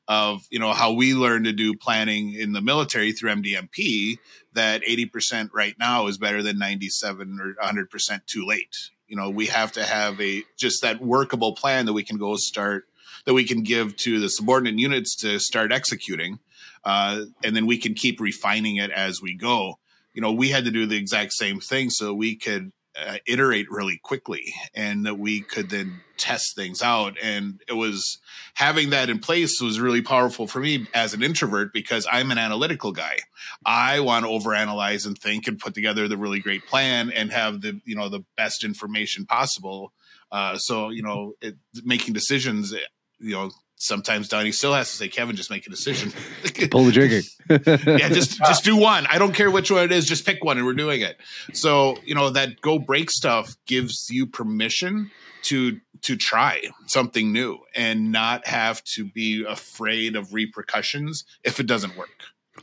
[0.10, 4.18] of you know how we learned to do planning in the military through mdmp
[4.52, 9.48] that 80% right now is better than 97 or 100% too late you know we
[9.48, 12.86] have to have a just that workable plan that we can go start
[13.26, 16.40] that we can give to the subordinate units to start executing
[16.88, 19.78] uh, and then we can keep refining it as we go.
[20.14, 22.72] You know we had to do the exact same thing so we could
[23.06, 27.16] uh, iterate really quickly and that we could then test things out.
[27.22, 28.20] And it was
[28.56, 32.38] having that in place was really powerful for me as an introvert because i'm an
[32.38, 33.18] analytical guy.
[33.66, 37.62] I want to overanalyze and think and put together the really great plan and have
[37.62, 39.94] the you know the best information possible.
[40.32, 42.74] Uh, so you know it, making decisions
[43.20, 46.12] you know sometimes Donnie still has to say, Kevin, just make a decision.
[46.72, 47.22] Pull the trigger.
[47.50, 49.08] yeah, just just do one.
[49.08, 51.18] I don't care which one it is, just pick one and we're doing it.
[51.54, 55.12] So, you know, that go break stuff gives you permission
[55.44, 61.68] to to try something new and not have to be afraid of repercussions if it
[61.68, 62.10] doesn't work.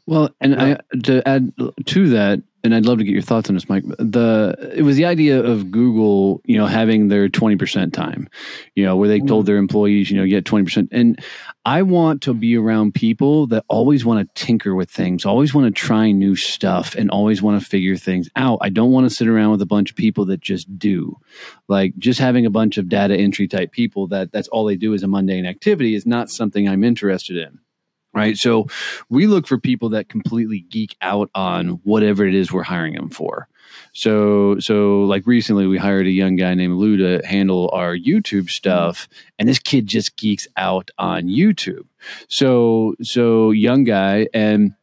[0.07, 0.79] Well, and yeah.
[0.93, 1.53] I, to add
[1.87, 3.85] to that, and I'd love to get your thoughts on this, Mike.
[3.99, 8.29] The it was the idea of Google, you know, having their twenty percent time,
[8.75, 9.47] you know, where they told mm.
[9.47, 10.89] their employees, you know, get twenty percent.
[10.91, 11.23] And
[11.67, 15.67] I want to be around people that always want to tinker with things, always want
[15.67, 18.59] to try new stuff, and always want to figure things out.
[18.63, 21.17] I don't want to sit around with a bunch of people that just do,
[21.69, 24.95] like just having a bunch of data entry type people that that's all they do
[24.95, 27.59] is a mundane activity is not something I'm interested in.
[28.15, 28.37] Right?
[28.37, 28.67] So
[29.09, 33.11] we look for people that completely geek out on whatever it is we're hiring them
[33.11, 33.49] for.
[33.93, 38.51] So, so like recently, we hired a young guy named Lou to handle our YouTube
[38.51, 41.87] stuff, and this kid just geeks out on YouTube.
[42.29, 44.75] So, so young guy, and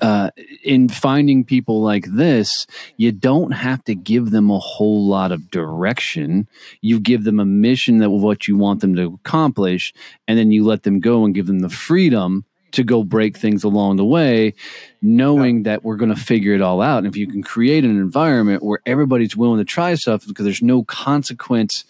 [0.00, 0.30] uh,
[0.64, 5.50] in finding people like this, you don't have to give them a whole lot of
[5.50, 6.48] direction.
[6.80, 9.92] You give them a mission that what you want them to accomplish,
[10.26, 13.64] and then you let them go and give them the freedom to go break things
[13.64, 14.54] along the way,
[15.00, 15.62] knowing yeah.
[15.64, 16.98] that we're going to figure it all out.
[16.98, 20.62] And if you can create an environment where everybody's willing to try stuff because there's
[20.62, 21.84] no consequence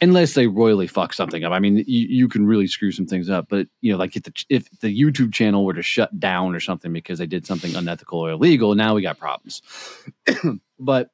[0.00, 1.52] unless they royally fuck something up.
[1.52, 4.22] I mean, you, you can really screw some things up, but you know, like if
[4.22, 7.74] the, if the YouTube channel were to shut down or something because they did something
[7.74, 9.62] unethical or illegal, now we got problems.
[10.78, 11.10] but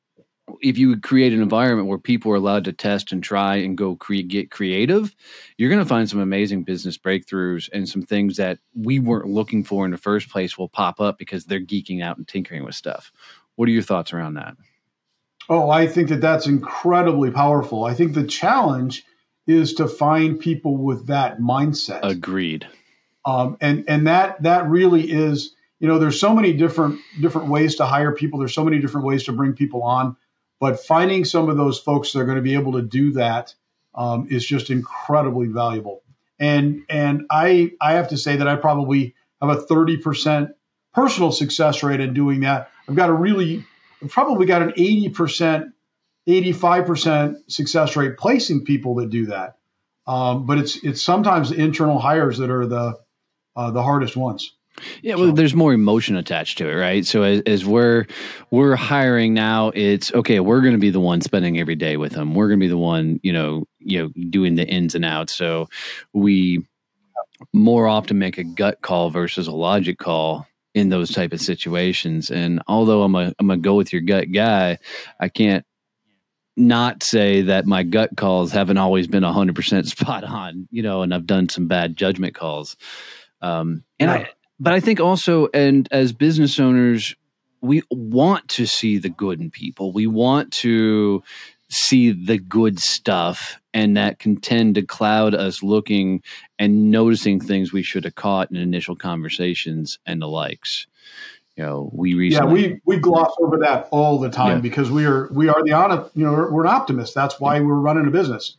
[0.61, 3.97] if you create an environment where people are allowed to test and try and go
[3.97, 5.15] create get creative,
[5.57, 9.65] you're going to find some amazing business breakthroughs and some things that we weren't looking
[9.65, 12.75] for in the first place will pop up because they're geeking out and tinkering with
[12.75, 13.13] stuff.
[13.57, 14.57] What are your thoughts around that?
[15.49, 17.85] Oh, I think that that's incredibly powerful.
[17.85, 19.05] I think the challenge
[19.47, 22.01] is to find people with that mindset.
[22.03, 22.67] Agreed.
[23.27, 27.77] Um, and and that that really is, you know, there's so many different different ways
[27.77, 28.39] to hire people.
[28.39, 30.17] There's so many different ways to bring people on,
[30.61, 33.55] but finding some of those folks that are going to be able to do that
[33.95, 36.03] um, is just incredibly valuable.
[36.39, 40.55] And and I I have to say that I probably have a 30%
[40.93, 42.71] personal success rate in doing that.
[42.89, 43.65] I've got a really
[44.09, 45.73] probably got an 80%,
[46.29, 49.57] 85% success rate placing people that do that.
[50.07, 52.99] Um, but it's it's sometimes the internal hires that are the
[53.57, 54.55] uh, the hardest ones.
[55.03, 55.33] Yeah, well, so.
[55.33, 57.07] there's more emotion attached to it, right?
[57.07, 58.07] So as, as we're
[58.51, 60.41] we're hiring now, it's okay.
[60.41, 62.35] We're going to be the one spending every day with them.
[62.35, 65.35] We're going to be the one, you know, you know, doing the ins and outs.
[65.35, 65.69] So
[66.13, 66.67] we
[67.53, 72.31] more often make a gut call versus a logic call in those type of situations.
[72.31, 74.79] And although I'm a I'm a go with your gut guy,
[75.21, 75.65] I can't
[76.57, 81.13] not say that my gut calls haven't always been 100% spot on, you know, and
[81.13, 82.77] I've done some bad judgment calls.
[83.41, 84.17] Um, and yeah.
[84.17, 87.15] I, but I think also, and as business owners,
[87.61, 89.93] we want to see the good in people.
[89.93, 91.23] We want to
[91.71, 96.23] see the good stuff and that can tend to cloud us looking
[96.59, 100.87] and noticing things we should have caught in initial conversations and the likes.
[101.57, 104.61] You know we recently yeah we we gloss over that all the time yeah.
[104.61, 107.15] because we are we are the honest you know we're, we're an optimist.
[107.15, 108.57] That's why we're running a business.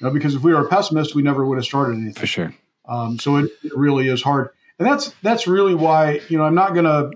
[0.00, 2.14] You know because if we were a pessimist we never would have started anything.
[2.14, 2.54] For sure.
[2.88, 6.54] Um, so it, it really is hard and that's that's really why you know i'm
[6.54, 7.10] not gonna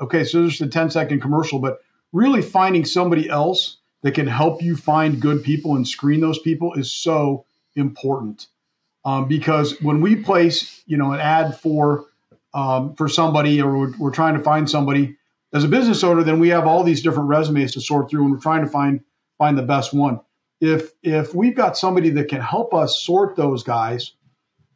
[0.00, 1.80] okay so there's the 10 second commercial but
[2.12, 6.74] really finding somebody else that can help you find good people and screen those people
[6.74, 8.46] is so important.
[9.04, 12.06] Um, because when we place, you know, an ad for
[12.52, 15.16] um, for somebody, or we're, we're, trying to find somebody
[15.54, 18.32] as a business owner, then we have all these different resumes to sort through, and
[18.32, 19.00] we're trying to find
[19.38, 20.20] find the best one.
[20.60, 24.12] If if we've got somebody that can help us sort those guys,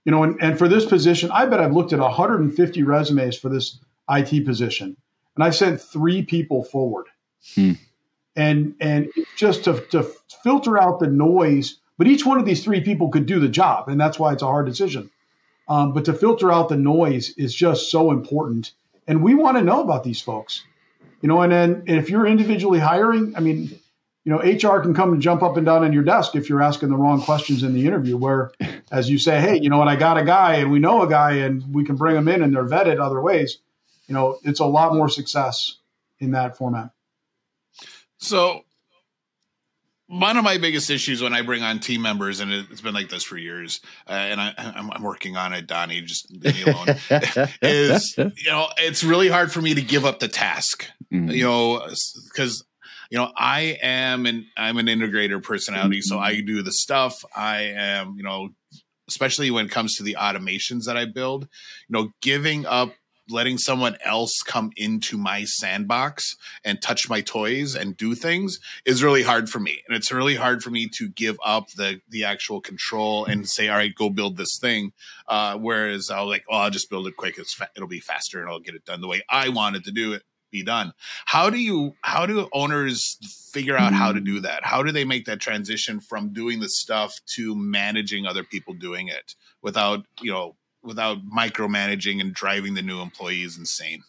[0.05, 3.49] you know, and, and for this position, I bet I've looked at 150 resumes for
[3.49, 4.97] this IT position,
[5.35, 7.07] and I've sent three people forward.
[7.55, 7.73] Hmm
[8.37, 10.03] and and just to, to
[10.43, 11.79] filter out the noise.
[11.97, 14.43] But each one of these three people could do the job, and that's why it's
[14.43, 15.11] a hard decision.
[15.69, 18.73] Um, but to filter out the noise is just so important,
[19.07, 20.65] and we want to know about these folks,
[21.21, 21.41] you know.
[21.41, 23.79] And then and if you're individually hiring, I mean,
[24.25, 26.63] you know, HR can come and jump up and down on your desk if you're
[26.63, 28.17] asking the wrong questions in the interview.
[28.17, 28.53] Where,
[28.91, 31.09] as you say, hey, you know what, I got a guy, and we know a
[31.09, 33.59] guy, and we can bring them in, and they're vetted other ways.
[34.07, 35.77] You know, it's a lot more success
[36.19, 36.91] in that format.
[38.19, 38.65] So
[40.07, 43.09] one of my biggest issues when I bring on team members, and it's been like
[43.09, 46.97] this for years, uh, and I, am working on it, Donnie, just leave me alone,
[47.63, 51.31] is, you know, it's really hard for me to give up the task, mm-hmm.
[51.31, 51.87] you know,
[52.29, 52.65] because,
[53.11, 55.99] you know, I am an, I'm an integrator personality.
[55.99, 56.15] Mm-hmm.
[56.15, 57.25] So I do the stuff.
[57.35, 58.51] I am, you know,
[59.09, 61.49] especially when it comes to the automations that I build,
[61.89, 62.93] you know, giving up
[63.31, 69.03] letting someone else come into my sandbox and touch my toys and do things is
[69.03, 69.83] really hard for me.
[69.89, 73.69] And it's really hard for me to give up the the actual control and say
[73.69, 74.93] all right go build this thing.
[75.27, 77.39] Uh, whereas i'll like oh i'll just build it quick.
[77.39, 79.91] It's fa- it'll be faster and i'll get it done the way i wanted to
[79.91, 80.23] do it
[80.55, 80.93] be done
[81.27, 83.19] how do you how do owners
[83.53, 84.25] figure out how to mm.
[84.25, 88.43] do that how do they make that transition from doing the stuff to managing other
[88.43, 94.05] people doing it without you know without micromanaging and driving the new employees insane?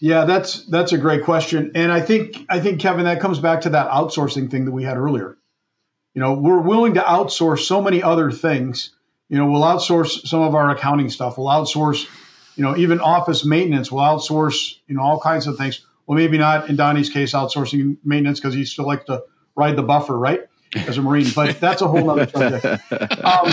[0.00, 3.62] Yeah, that's that's a great question, and I think I think Kevin that comes back
[3.62, 5.36] to that outsourcing thing that we had earlier.
[6.14, 8.90] You know, we're willing to outsource so many other things.
[9.28, 11.38] You You know, we'll outsource some of our accounting stuff.
[11.38, 12.06] We'll outsource,
[12.56, 13.90] you know, even office maintenance.
[13.90, 15.84] We'll outsource, you know, all kinds of things.
[16.06, 19.24] Well, maybe not in Donnie's case, outsourcing maintenance because he still likes to
[19.56, 20.40] ride the buffer, right?
[20.74, 22.64] As a Marine, but that's a whole other subject.
[23.24, 23.52] Um,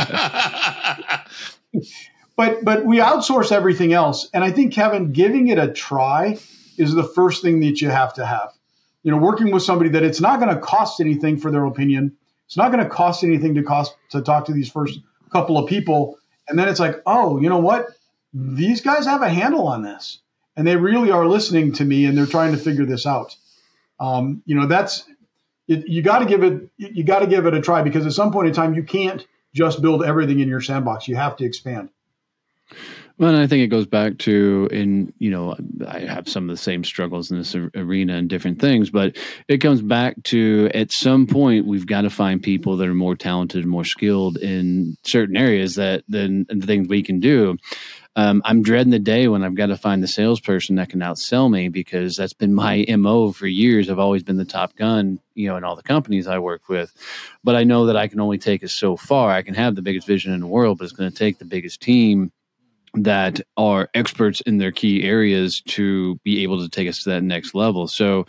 [2.35, 6.39] but but we outsource everything else, and I think Kevin, giving it a try
[6.77, 8.51] is the first thing that you have to have.
[9.03, 12.17] You know, working with somebody that it's not going to cost anything for their opinion.
[12.47, 14.99] It's not going to cost anything to cost to talk to these first
[15.31, 17.87] couple of people, and then it's like, oh, you know what?
[18.33, 20.19] These guys have a handle on this,
[20.55, 23.35] and they really are listening to me, and they're trying to figure this out.
[23.99, 25.05] Um, you know, that's
[25.67, 28.13] it, you got to give it you got to give it a try because at
[28.13, 31.07] some point in time you can't just build everything in your sandbox.
[31.07, 31.89] You have to expand.
[33.17, 35.55] Well, I think it goes back to in you know
[35.87, 39.15] I have some of the same struggles in this arena and different things, but
[39.47, 43.15] it comes back to at some point we've got to find people that are more
[43.15, 47.57] talented, more skilled in certain areas that than the things we can do.
[48.15, 51.49] Um, I'm dreading the day when I've got to find the salesperson that can outsell
[51.49, 53.89] me because that's been my mo for years.
[53.89, 56.93] I've always been the top gun, you know, in all the companies I work with.
[57.43, 59.31] But I know that I can only take us so far.
[59.31, 61.45] I can have the biggest vision in the world, but it's going to take the
[61.45, 62.31] biggest team
[62.93, 67.23] that are experts in their key areas to be able to take us to that
[67.23, 67.87] next level.
[67.87, 68.25] So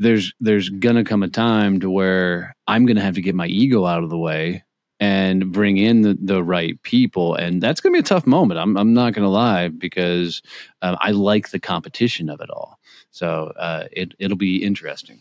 [0.00, 3.86] there's there's gonna come a time to where I'm gonna have to get my ego
[3.86, 4.64] out of the way
[5.02, 7.34] and bring in the, the right people.
[7.34, 8.60] And that's going to be a tough moment.
[8.60, 10.42] I'm, I'm not going to lie because
[10.80, 12.78] um, I like the competition of it all.
[13.10, 15.20] So uh, it, it'll be interesting.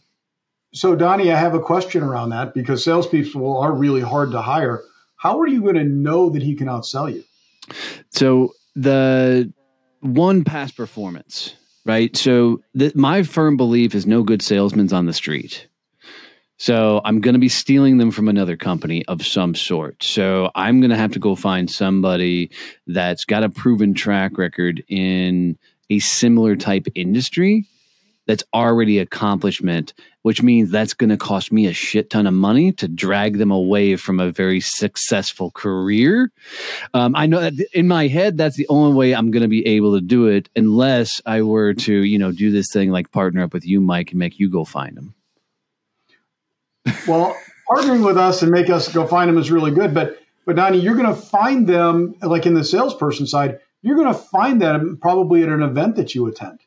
[0.71, 4.83] So, Donnie, I have a question around that because salespeople are really hard to hire.
[5.15, 7.23] How are you going to know that he can outsell you?
[8.11, 9.51] So, the
[10.01, 11.55] one past performance,
[11.85, 12.15] right?
[12.15, 15.67] So, the, my firm belief is no good salesman's on the street.
[16.61, 20.03] So I'm going to be stealing them from another company of some sort.
[20.03, 22.51] So I'm going to have to go find somebody
[22.85, 25.57] that's got a proven track record in
[25.89, 27.65] a similar type industry
[28.27, 32.71] that's already accomplishment, which means that's going to cost me a shit ton of money
[32.73, 36.31] to drag them away from a very successful career.
[36.93, 39.65] Um, I know that in my head, that's the only way I'm going to be
[39.65, 43.41] able to do it, unless I were to, you know, do this thing like partner
[43.41, 45.15] up with you, Mike, and make you go find them.
[47.07, 47.35] Well,
[47.69, 49.93] partnering with us and make us go find them is really good.
[49.93, 53.59] But but Donnie, you're going to find them like in the salesperson side.
[53.81, 56.59] You're going to find them probably at an event that you attend.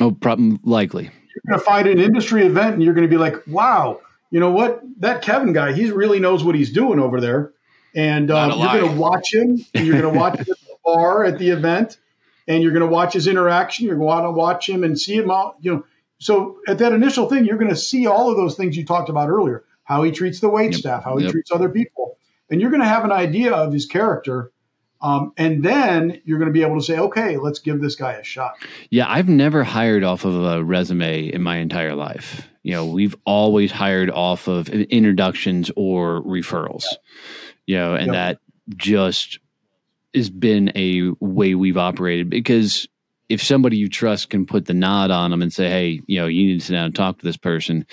[0.00, 1.04] Oh, probably likely.
[1.04, 4.00] You're going to find an industry event, and you're going to be like, "Wow,
[4.30, 4.80] you know what?
[4.98, 7.52] That Kevin guy, he really knows what he's doing over there."
[7.94, 9.64] And um, you're going to watch him.
[9.74, 11.98] And you're going to watch him at the bar at the event,
[12.46, 13.86] and you're going to watch his interaction.
[13.86, 15.56] You're going to watch him and see him out.
[15.60, 15.84] You know,
[16.20, 19.08] so at that initial thing, you're going to see all of those things you talked
[19.08, 20.74] about earlier how he treats the wait yep.
[20.74, 21.32] staff, how he yep.
[21.32, 22.16] treats other people.
[22.48, 24.52] And you're going to have an idea of his character.
[25.00, 28.12] Um, and then you're going to be able to say, okay, let's give this guy
[28.12, 28.54] a shot.
[28.90, 32.46] Yeah, I've never hired off of a resume in my entire life.
[32.62, 36.84] You know, we've always hired off of introductions or referrals.
[37.66, 38.14] You know, and yep.
[38.14, 38.38] that
[38.76, 39.40] just
[40.14, 42.86] has been a way we've operated because
[43.30, 46.26] if somebody you trust can put the nod on them and say, "Hey, you know,
[46.26, 47.86] you need to sit down and talk to this person,"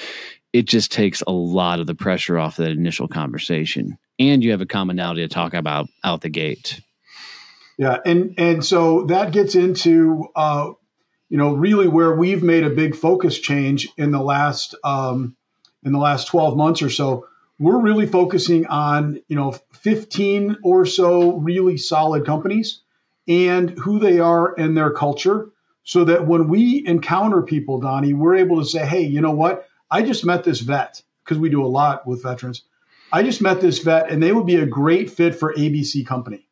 [0.52, 3.98] it just takes a lot of the pressure off that initial conversation.
[4.20, 6.82] And you have a commonality to talk about out the gate.
[7.78, 10.72] Yeah and and so that gets into uh,
[11.30, 15.38] you know really where we've made a big focus change in the last um,
[15.84, 17.28] in the last 12 months or so.
[17.60, 22.82] We're really focusing on you know 15 or so really solid companies
[23.28, 25.50] and who they are and their culture
[25.84, 29.68] so that when we encounter people donnie we're able to say hey you know what
[29.90, 32.64] I just met this vet because we do a lot with veterans.
[33.12, 36.48] I just met this vet and they would be a great fit for ABC company.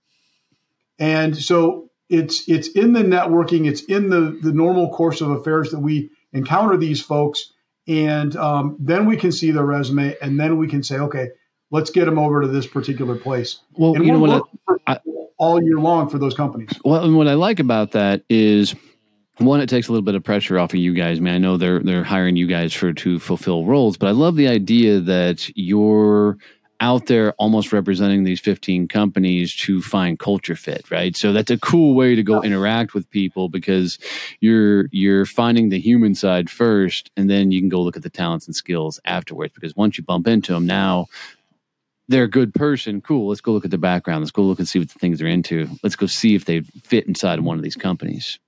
[0.97, 5.71] And so it's it's in the networking, it's in the the normal course of affairs
[5.71, 7.51] that we encounter these folks,
[7.87, 11.29] and um, then we can see their resume, and then we can say, okay,
[11.71, 13.59] let's get them over to this particular place.
[13.73, 14.43] Well, and you know what?
[14.87, 14.99] I,
[15.37, 16.69] all year long for those companies.
[16.83, 18.75] Well, and what I like about that is
[19.37, 21.17] one, it takes a little bit of pressure off of you guys.
[21.17, 24.11] I mean, I know they're they're hiring you guys for to fulfill roles, but I
[24.11, 26.37] love the idea that you're
[26.81, 31.57] out there almost representing these 15 companies to find culture fit right so that's a
[31.59, 33.97] cool way to go interact with people because
[34.41, 38.09] you're you're finding the human side first and then you can go look at the
[38.09, 41.07] talents and skills afterwards because once you bump into them now
[42.07, 44.67] they're a good person cool let's go look at their background let's go look and
[44.67, 47.63] see what the things they're into let's go see if they fit inside one of
[47.63, 48.39] these companies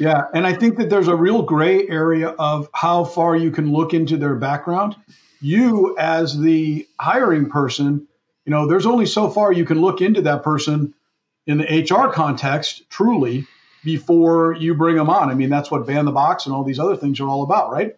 [0.00, 3.70] yeah, and I think that there's a real gray area of how far you can
[3.70, 4.96] look into their background.
[5.42, 8.08] You, as the hiring person,
[8.46, 10.94] you know, there's only so far you can look into that person
[11.46, 13.46] in the HR context, truly,
[13.84, 15.28] before you bring them on.
[15.28, 17.70] I mean, that's what ban the box and all these other things are all about,
[17.70, 17.94] right?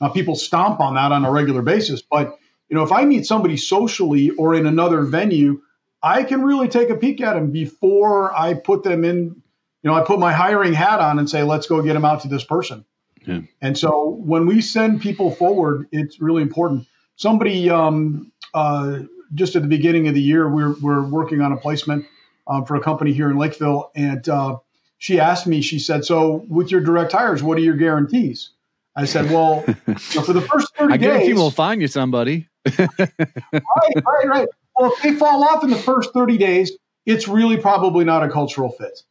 [0.00, 2.38] Now, people stomp on that on a regular basis, but
[2.70, 5.60] you know, if I meet somebody socially or in another venue,
[6.02, 9.42] I can really take a peek at them before I put them in.
[9.82, 12.22] You know, I put my hiring hat on and say, let's go get them out
[12.22, 12.84] to this person.
[13.26, 13.40] Yeah.
[13.60, 16.86] And so when we send people forward, it's really important.
[17.16, 19.00] Somebody um, uh,
[19.34, 22.06] just at the beginning of the year, we're, we're working on a placement
[22.46, 23.90] um, for a company here in Lakeville.
[23.94, 24.58] And uh,
[24.98, 28.50] she asked me, she said, So with your direct hires, what are your guarantees?
[28.94, 29.62] I said, Well,
[29.98, 32.48] for the first 30 I guarantee days, we'll find you somebody.
[32.78, 33.12] right,
[33.52, 34.48] right, right.
[34.78, 36.72] Well, if they fall off in the first 30 days,
[37.06, 39.02] it's really probably not a cultural fit.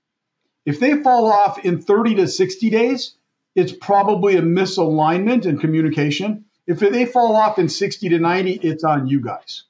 [0.66, 3.16] If they fall off in 30 to 60 days,
[3.56, 6.46] it's probably a misalignment in communication.
[6.68, 9.64] If they fall off in 60 to 90, it's on you guys.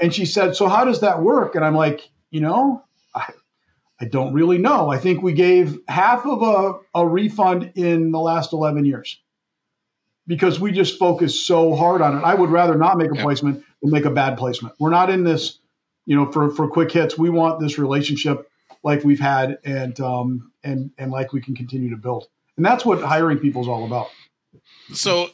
[0.00, 1.54] And she said, So how does that work?
[1.54, 2.84] And I'm like, You know,
[3.14, 3.32] I,
[4.00, 4.88] I don't really know.
[4.88, 9.18] I think we gave half of a, a refund in the last 11 years
[10.28, 12.20] because we just focus so hard on it.
[12.20, 13.24] I would rather not make a yep.
[13.24, 14.74] placement than make a bad placement.
[14.78, 15.58] We're not in this,
[16.06, 17.18] you know, for, for quick hits.
[17.18, 18.48] We want this relationship
[18.84, 22.28] like we've had and um, and and like we can continue to build.
[22.56, 24.08] And that's what hiring people is all about.
[24.92, 25.28] So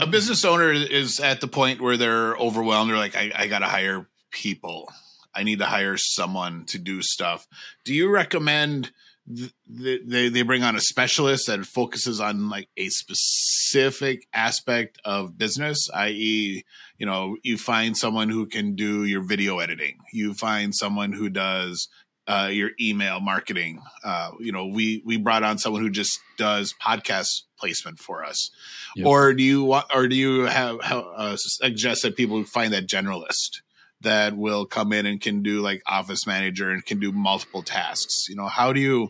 [0.00, 2.90] a business owner is at the point where they're overwhelmed.
[2.90, 4.90] They're like, I, I got to hire people.
[5.34, 7.46] I need to hire someone to do stuff.
[7.84, 8.92] Do you recommend
[9.26, 15.88] they they bring on a specialist that focuses on like a specific aspect of business,
[15.94, 16.64] i.e.,
[16.98, 19.98] you know, you find someone who can do your video editing.
[20.12, 21.88] You find someone who does
[22.26, 23.80] uh, your email marketing.
[24.04, 28.50] Uh, you know, we we brought on someone who just does podcast placement for us,
[28.96, 29.06] yep.
[29.06, 32.88] or do you want, or do you have, have uh, suggest that people find that
[32.88, 33.60] generalist
[34.02, 38.28] that will come in and can do like office manager and can do multiple tasks?
[38.28, 39.08] You know, how do you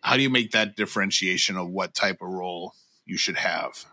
[0.00, 2.74] how do you make that differentiation of what type of role
[3.04, 3.84] you should have?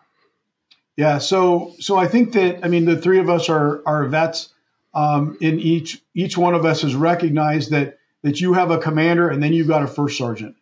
[0.96, 4.50] Yeah, so so I think that I mean the three of us are are vets.
[4.94, 9.30] Um, in each each one of us has recognized that that you have a commander
[9.30, 10.56] and then you've got a first sergeant.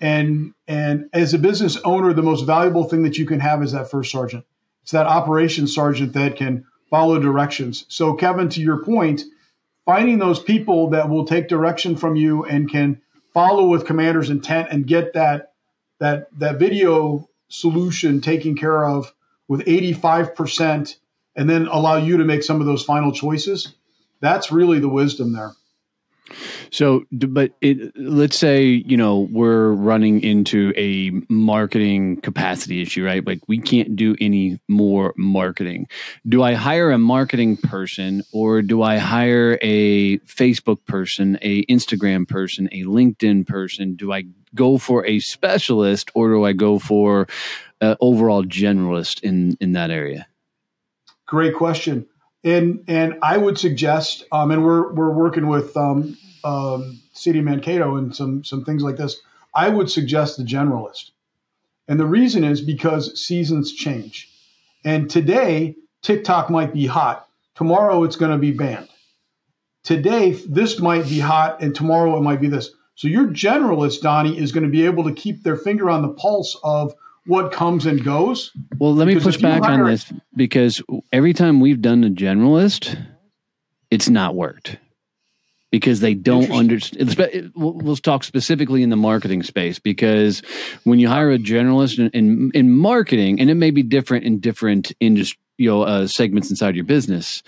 [0.00, 3.72] And and as a business owner, the most valuable thing that you can have is
[3.72, 4.44] that first sergeant.
[4.82, 7.86] It's that operations sergeant that can follow directions.
[7.88, 9.24] So Kevin, to your point,
[9.84, 13.00] finding those people that will take direction from you and can
[13.32, 15.54] follow with commander's intent and get that
[15.98, 19.12] that that video solution taken care of
[19.48, 20.94] with 85%
[21.34, 23.74] and then allow you to make some of those final choices.
[24.20, 25.50] That's really the wisdom there.
[26.70, 33.24] So, but it, let's say you know we're running into a marketing capacity issue, right?
[33.24, 35.86] Like we can't do any more marketing.
[36.26, 42.26] Do I hire a marketing person, or do I hire a Facebook person, a Instagram
[42.26, 43.94] person, a LinkedIn person?
[43.94, 47.28] Do I go for a specialist, or do I go for
[47.80, 50.26] an overall generalist in in that area?
[51.26, 52.06] Great question.
[52.44, 57.96] And and I would suggest, um, and we're we're working with um, um, CD Mankato
[57.96, 59.20] and some some things like this.
[59.54, 61.10] I would suggest the generalist,
[61.88, 64.30] and the reason is because seasons change,
[64.84, 68.88] and today TikTok might be hot, tomorrow it's going to be banned.
[69.82, 72.70] Today this might be hot, and tomorrow it might be this.
[72.94, 76.08] So your generalist, Donnie, is going to be able to keep their finger on the
[76.08, 76.94] pulse of
[77.26, 78.50] what comes and goes.
[78.78, 82.98] Well, let me push back hire, on this because every time we've done a generalist,
[83.90, 84.78] it's not worked
[85.70, 87.52] because they don't understand.
[87.56, 90.40] We'll talk specifically in the marketing space because
[90.84, 94.38] when you hire a generalist in, in, in marketing, and it may be different in
[94.38, 97.42] different industry, you know, uh, segments inside your business,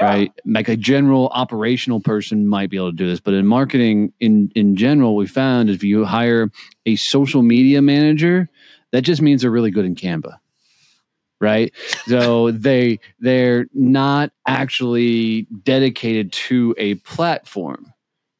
[0.00, 0.06] yeah.
[0.06, 0.32] right?
[0.46, 4.50] Like a general operational person might be able to do this, but in marketing, in
[4.54, 6.50] in general, we found if you hire
[6.86, 8.48] a social media manager
[8.92, 10.38] that just means they're really good in Canva.
[11.40, 11.72] Right.
[12.06, 17.92] So they they're not actually dedicated to a platform.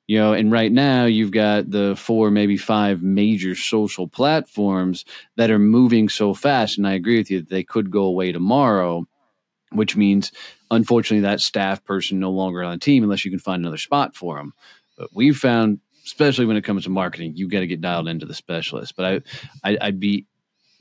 [0.07, 5.05] You know, and right now you've got the four, maybe five major social platforms
[5.37, 6.79] that are moving so fast.
[6.79, 9.07] And I agree with you that they could go away tomorrow,
[9.71, 10.33] which means
[10.69, 14.17] unfortunately that staff person no longer on the team unless you can find another spot
[14.17, 14.53] for them.
[14.99, 18.27] But we've found especially when it comes to marketing, you got to get dialed into
[18.27, 18.97] the specialist.
[18.97, 19.23] But
[19.63, 20.27] I, I, would be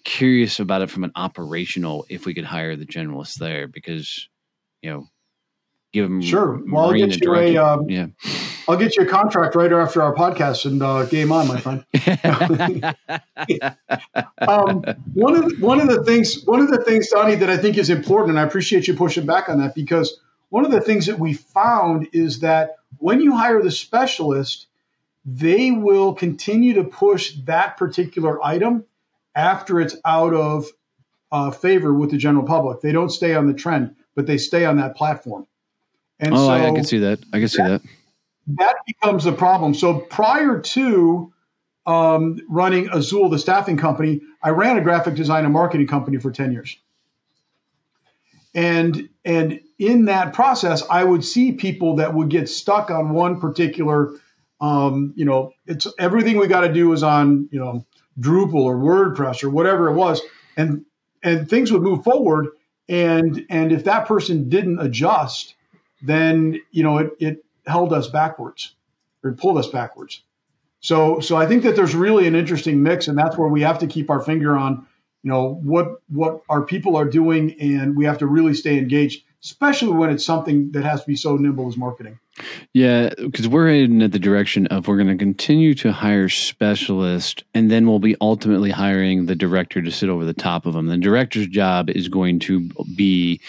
[0.03, 4.27] curious about it from an operational if we could hire the generalists there because
[4.81, 5.07] you know
[5.93, 6.61] give them sure.
[6.71, 8.07] well i'll get you a um, yeah.
[8.67, 11.85] I'll get you a contract right after our podcast and uh, game on my friend.
[14.47, 14.83] Um,
[15.13, 17.77] one of the, one of the things one of the things donnie that i think
[17.77, 20.19] is important and i appreciate you pushing back on that because
[20.49, 24.67] one of the things that we found is that when you hire the specialist,
[25.25, 28.85] they will continue to push that particular item
[29.35, 30.65] after it's out of
[31.31, 32.81] uh, favor with the general public.
[32.81, 35.47] They don't stay on the trend, but they stay on that platform.
[36.19, 37.19] And oh, so I, I can see that.
[37.31, 37.81] I can see that.
[38.57, 39.73] That becomes a problem.
[39.73, 41.31] So prior to
[41.85, 46.31] um, running Azule, the staffing company, I ran a graphic design and marketing company for
[46.31, 46.77] 10 years.
[48.55, 53.39] And and in that process, I would see people that would get stuck on one
[53.39, 54.11] particular,
[54.59, 57.85] um, you know, it's everything we got to do is on, you know,
[58.19, 60.21] Drupal or WordPress or whatever it was,
[60.55, 60.85] and
[61.23, 62.47] and things would move forward.
[62.87, 65.55] And and if that person didn't adjust,
[66.01, 68.75] then you know it it held us backwards
[69.23, 70.23] or pulled us backwards.
[70.79, 73.79] So so I think that there's really an interesting mix, and that's where we have
[73.79, 74.87] to keep our finger on
[75.23, 79.23] you know what what our people are doing and we have to really stay engaged
[79.43, 82.19] especially when it's something that has to be so nimble as marketing
[82.73, 87.43] yeah because we're heading at the direction of we're going to continue to hire specialists
[87.53, 90.87] and then we'll be ultimately hiring the director to sit over the top of them
[90.87, 93.39] the director's job is going to be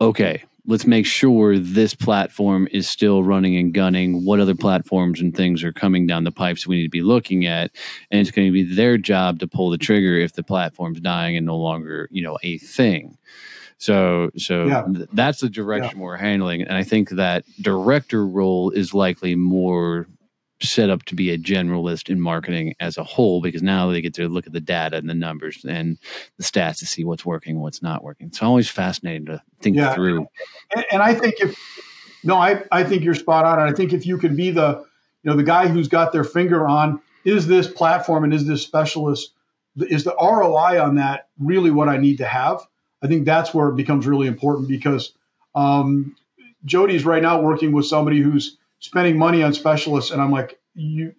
[0.00, 4.24] okay let's make sure this platform is still running and gunning.
[4.24, 7.46] What other platforms and things are coming down the pipes we need to be looking
[7.46, 7.70] at?
[8.10, 11.36] And it's going to be their job to pull the trigger if the platform's dying
[11.36, 13.16] and no longer, you know, a thing.
[13.78, 14.84] So, so yeah.
[14.94, 16.04] th- that's the direction yeah.
[16.04, 20.06] we're handling, and I think that director role is likely more
[20.62, 24.14] set up to be a generalist in marketing as a whole because now they get
[24.14, 25.98] to look at the data and the numbers and
[26.38, 28.28] the stats to see what's working, what's not working.
[28.28, 29.94] It's always fascinating to think yeah.
[29.94, 30.26] through.
[30.74, 31.58] And, and, I think if
[32.24, 33.60] no, I, I think you're spot on.
[33.60, 34.84] And I think if you can be the
[35.22, 38.62] you know the guy who's got their finger on is this platform and is this
[38.62, 39.32] specialist
[39.76, 42.66] is the ROI on that really what I need to have?
[43.06, 45.12] I think that's where it becomes really important because
[45.54, 46.16] um,
[46.64, 51.14] Jody's right now working with somebody who's spending money on specialists, and I'm like, you,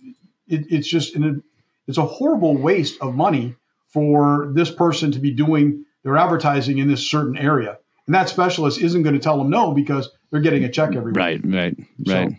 [0.49, 1.43] it, it's just an,
[1.87, 3.55] it's a horrible waste of money
[3.87, 8.81] for this person to be doing their advertising in this certain area, and that specialist
[8.81, 11.17] isn't going to tell them no because they're getting a check every week.
[11.17, 12.35] Right, right, right.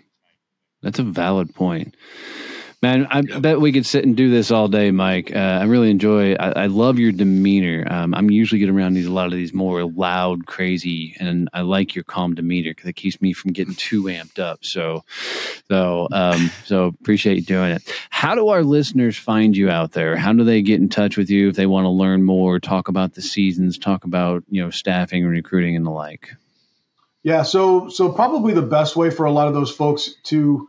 [0.83, 1.97] That's a valid point.
[2.81, 3.43] Man, I yep.
[3.43, 5.35] bet we could sit and do this all day, Mike.
[5.35, 6.35] Uh, I really enjoy.
[6.35, 7.85] I, I love your demeanor.
[7.91, 11.63] Um, I'm usually getting around these a lot of these more loud, crazy, and I
[11.63, 14.65] like your calm demeanor because it keeps me from getting too amped up.
[14.65, 15.05] So,
[15.67, 17.93] so, um, so appreciate you doing it.
[18.11, 20.15] How do our listeners find you out there?
[20.15, 22.87] How do they get in touch with you if they want to learn more, talk
[22.87, 26.31] about the seasons, talk about you know staffing and recruiting and the like?
[27.25, 30.69] Yeah, so so probably the best way for a lot of those folks to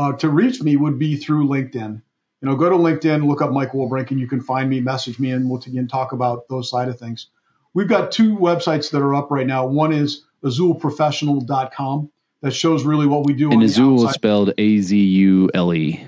[0.00, 2.00] uh, to reach me would be through LinkedIn.
[2.40, 5.18] You know, go to LinkedIn, look up Mike Wolbrink, and you can find me, message
[5.18, 7.26] me, and we'll again talk about those side of things.
[7.74, 9.66] We've got two websites that are up right now.
[9.66, 13.52] One is azuleprofessional.com that shows really what we do.
[13.52, 16.02] And Azule is spelled A Z U L E.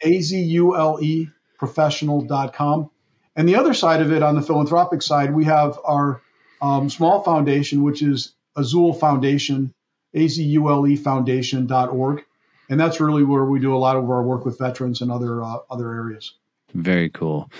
[0.00, 1.28] A Z U L E
[1.58, 2.90] professional.com.
[3.36, 6.22] And the other side of it, on the philanthropic side, we have our
[6.60, 9.72] um, small foundation, which is Azule Foundation,
[10.12, 12.24] A Z U L E Foundation.org
[12.68, 15.42] and that's really where we do a lot of our work with veterans and other
[15.42, 16.34] uh, other areas.
[16.74, 17.50] Very cool.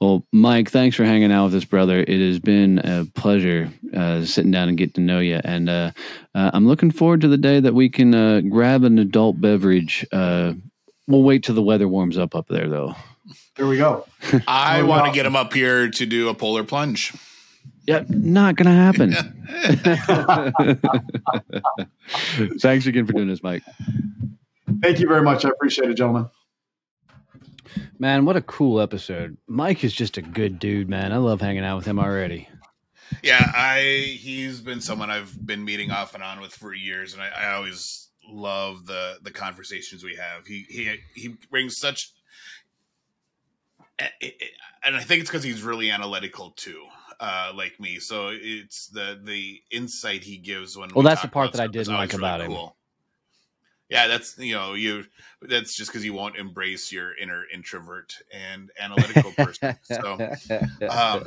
[0.00, 2.00] Well, Mike, thanks for hanging out with us, brother.
[2.00, 5.40] It has been a pleasure uh, sitting down and getting to know you.
[5.44, 5.92] And uh,
[6.34, 10.04] uh, I'm looking forward to the day that we can uh, grab an adult beverage.
[10.10, 10.54] Uh,
[11.06, 12.96] we'll wait till the weather warms up up there, though.
[13.56, 14.04] There we go.
[14.48, 17.14] I want to get him up here to do a polar plunge.
[17.86, 19.12] Yep, not going to happen.
[22.58, 23.62] Thanks again for doing this, Mike.
[24.82, 25.44] Thank you very much.
[25.44, 26.28] I appreciate it, gentlemen.
[27.98, 29.36] Man, what a cool episode.
[29.46, 31.12] Mike is just a good dude, man.
[31.12, 32.48] I love hanging out with him already.
[33.22, 37.22] Yeah, I he's been someone I've been meeting off and on with for years, and
[37.22, 40.46] I, I always love the the conversations we have.
[40.46, 42.12] He he he brings such,
[43.98, 46.84] and I think it's because he's really analytical too,
[47.20, 48.00] uh, like me.
[48.00, 50.90] So it's the the insight he gives when.
[50.94, 52.58] Well, we that's the part that I didn't like about really him.
[52.58, 52.76] Cool
[53.88, 55.04] yeah that's you know you
[55.42, 60.12] that's just because you won't embrace your inner introvert and analytical person so
[60.88, 61.24] um,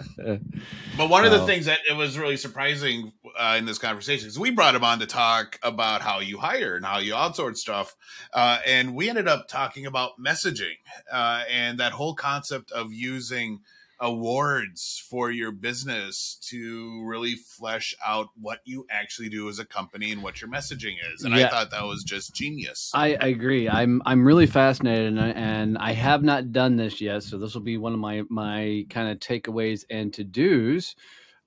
[0.98, 4.38] but one of the things that it was really surprising uh, in this conversation is
[4.38, 7.96] we brought him on to talk about how you hire and how you outsource stuff
[8.34, 10.78] uh, and we ended up talking about messaging
[11.12, 13.60] uh, and that whole concept of using
[14.02, 20.12] awards for your business to really flesh out what you actually do as a company
[20.12, 21.24] and what your messaging is.
[21.24, 21.48] And yeah.
[21.48, 22.92] I thought that was just genius.
[22.94, 23.68] I, I, agree.
[23.68, 27.24] I'm I'm really fascinated, and I, and I have not done this yet.
[27.24, 30.96] So this will be one of my my kind of takeaways and to dos.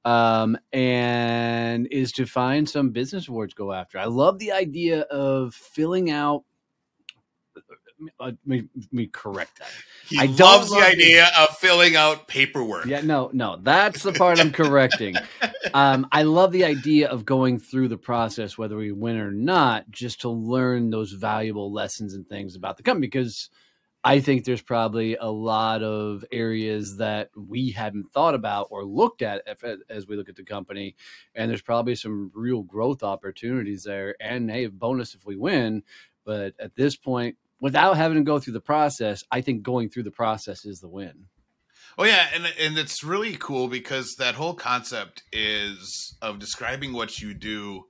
[0.05, 3.99] um, and is to find some business awards go after.
[3.99, 6.45] I love the idea of filling out.
[8.21, 9.71] Uh, let me, let me correct that.
[10.09, 10.95] He I loves the love it.
[10.95, 12.87] idea of filling out paperwork.
[12.87, 15.17] Yeah, no, no, that's the part I'm correcting.
[15.75, 19.91] um, I love the idea of going through the process, whether we win or not,
[19.91, 23.07] just to learn those valuable lessons and things about the company.
[23.07, 23.51] Because
[24.05, 29.23] I think there's probably a lot of areas that we hadn't thought about or looked
[29.23, 30.97] at if, as we look at the company,
[31.35, 34.17] and there's probably some real growth opportunities there.
[34.21, 35.85] And hey, bonus if we win.
[36.25, 40.03] But at this point, without having to go through the process, I think going through
[40.03, 41.29] the process is the win.
[41.97, 47.21] Oh yeah, and and it's really cool because that whole concept is of describing what
[47.21, 47.85] you do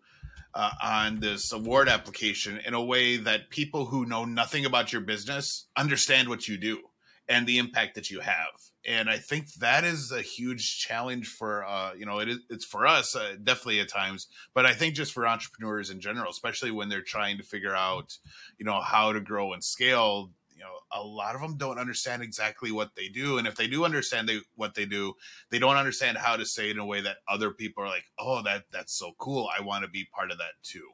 [0.54, 5.02] uh, on this award application in a way that people who know nothing about your
[5.02, 6.80] business understand what you do
[7.28, 8.71] and the impact that you have.
[8.86, 12.64] And I think that is a huge challenge for uh, you know it is it's
[12.64, 16.72] for us uh, definitely at times, but I think just for entrepreneurs in general, especially
[16.72, 18.16] when they're trying to figure out
[18.58, 20.30] you know how to grow and scale
[20.62, 23.66] you know a lot of them don't understand exactly what they do and if they
[23.66, 25.14] do understand they, what they do
[25.50, 28.04] they don't understand how to say it in a way that other people are like
[28.18, 30.88] oh that that's so cool i want to be part of that too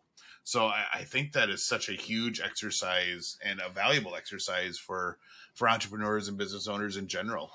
[0.49, 5.18] so I, I think that is such a huge exercise and a valuable exercise for
[5.53, 7.51] for entrepreneurs and business owners in general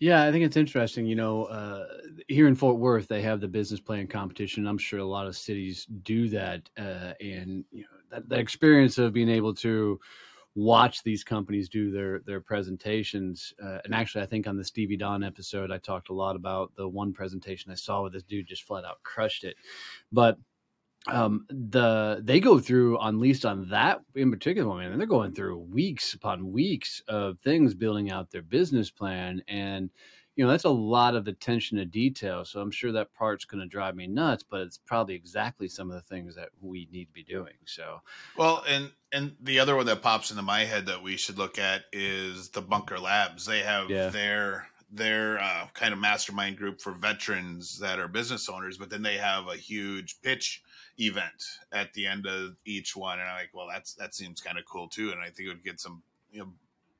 [0.00, 1.06] Yeah, I think it's interesting.
[1.06, 1.86] You know, uh,
[2.26, 4.66] here in Fort Worth, they have the business plan competition.
[4.66, 8.98] I'm sure a lot of cities do that, uh, and you know that, that experience
[8.98, 10.00] of being able to
[10.56, 13.54] watch these companies do their their presentations.
[13.62, 16.72] Uh, and actually, I think on the Stevie Don episode, I talked a lot about
[16.74, 19.54] the one presentation I saw where this dude just flat out crushed it.
[20.10, 20.38] But
[21.08, 25.32] um the they go through on least on that in particular I mean, they're going
[25.34, 29.90] through weeks upon weeks of things building out their business plan and
[30.36, 33.60] you know that's a lot of attention to detail so i'm sure that part's going
[33.60, 37.06] to drive me nuts but it's probably exactly some of the things that we need
[37.06, 38.00] to be doing so
[38.38, 41.58] well and and the other one that pops into my head that we should look
[41.58, 44.08] at is the bunker labs they have Yeah.
[44.10, 49.02] their their uh, kind of mastermind group for veterans that are business owners but then
[49.02, 50.62] they have a huge pitch
[50.98, 53.18] event at the end of each one.
[53.18, 55.10] And i'm like well that's that seems kind of cool too.
[55.10, 56.52] And i think it would get some you know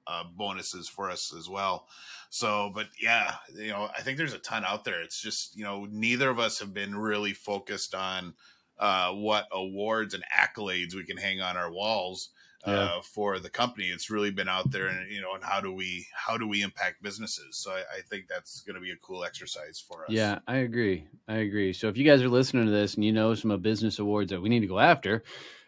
[0.04, 1.86] uh, bonuses for us as well.
[2.30, 5.02] So but yeah you know i think there's a ton out there.
[5.02, 8.34] It's just you know neither of us have been really focused on
[8.78, 12.30] uh, what awards and accolades we can hang on our walls
[12.64, 13.00] uh, Yeah.
[13.02, 13.86] for the company.
[13.88, 16.62] It's really been out there, and you know, and how do we how do we
[16.62, 17.56] impact businesses?
[17.56, 20.12] So I, I think that's going to be a cool exercise for us.
[20.12, 23.12] yeah i agree i agree so if you guys are listening to this and you
[23.12, 25.22] know some of business awards that we need to go after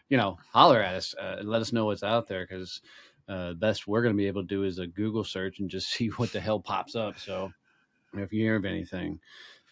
[0.08, 2.80] you know holler at us uh, and let us know what's out there because
[3.28, 5.70] uh, the best we're going to be able to do is a google search and
[5.70, 7.52] just see what the hell pops up so
[8.14, 9.18] if you hear of anything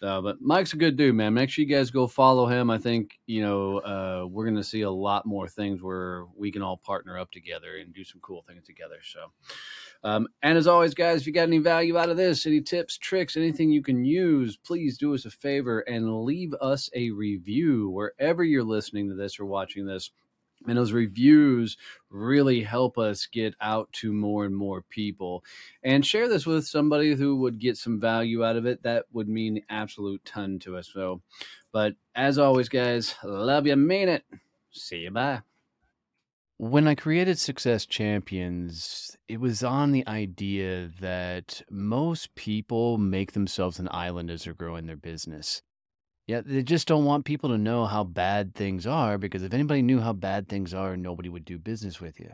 [0.03, 1.35] uh, but Mike's a good dude, man.
[1.35, 2.71] Make sure you guys go follow him.
[2.71, 6.51] I think you know uh, we're going to see a lot more things where we
[6.51, 8.99] can all partner up together and do some cool things together.
[9.05, 9.33] So,
[10.03, 12.99] um, and as always, guys, if you got any value out of this, any tips,
[12.99, 17.89] tricks, anything you can use, please do us a favor and leave us a review
[17.91, 20.11] wherever you're listening to this or watching this.
[20.67, 21.77] And those reviews
[22.11, 25.45] really help us get out to more and more people.
[25.83, 28.83] And share this with somebody who would get some value out of it.
[28.83, 30.91] That would mean an absolute ton to us.
[30.93, 31.23] So,
[31.73, 34.25] but as always, guys, love you, mean it.
[34.71, 35.43] See you, bye.
[36.59, 43.81] When I created Success Champions, it was on the idea that most people make themselves
[43.81, 45.63] an island as they're growing their business.
[46.27, 49.83] Yeah, they just don't want people to know how bad things are because if anybody
[49.83, 52.33] knew how bad things are, nobody would do business with you.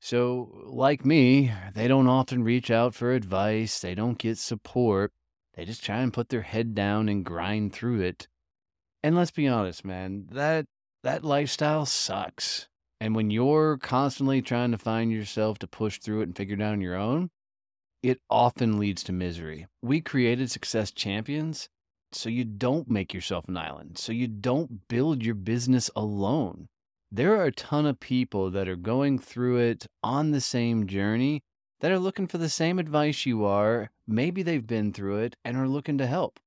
[0.00, 5.12] So, like me, they don't often reach out for advice, they don't get support.
[5.54, 8.28] They just try and put their head down and grind through it.
[9.02, 10.66] And let's be honest, man, that
[11.02, 12.68] that lifestyle sucks.
[13.00, 16.62] And when you're constantly trying to find yourself to push through it and figure it
[16.62, 17.30] out on your own,
[18.02, 19.66] it often leads to misery.
[19.82, 21.68] We created Success Champions
[22.16, 26.68] so you don't make yourself an island, so you don't build your business alone.
[27.10, 31.42] There are a ton of people that are going through it on the same journey
[31.80, 33.90] that are looking for the same advice you are.
[34.06, 36.40] Maybe they've been through it and are looking to help.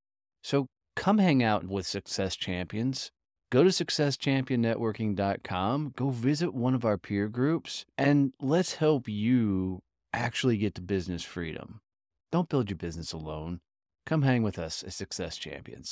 [0.44, 3.12] So come hang out with Success Champions.
[3.52, 9.82] Go to successchampionnetworking.com, go visit one of our peer groups, and let's help you
[10.14, 11.82] actually get to business freedom.
[12.32, 13.62] Don't build your business alone.
[14.06, 15.90] Come hang with us as Success Champions.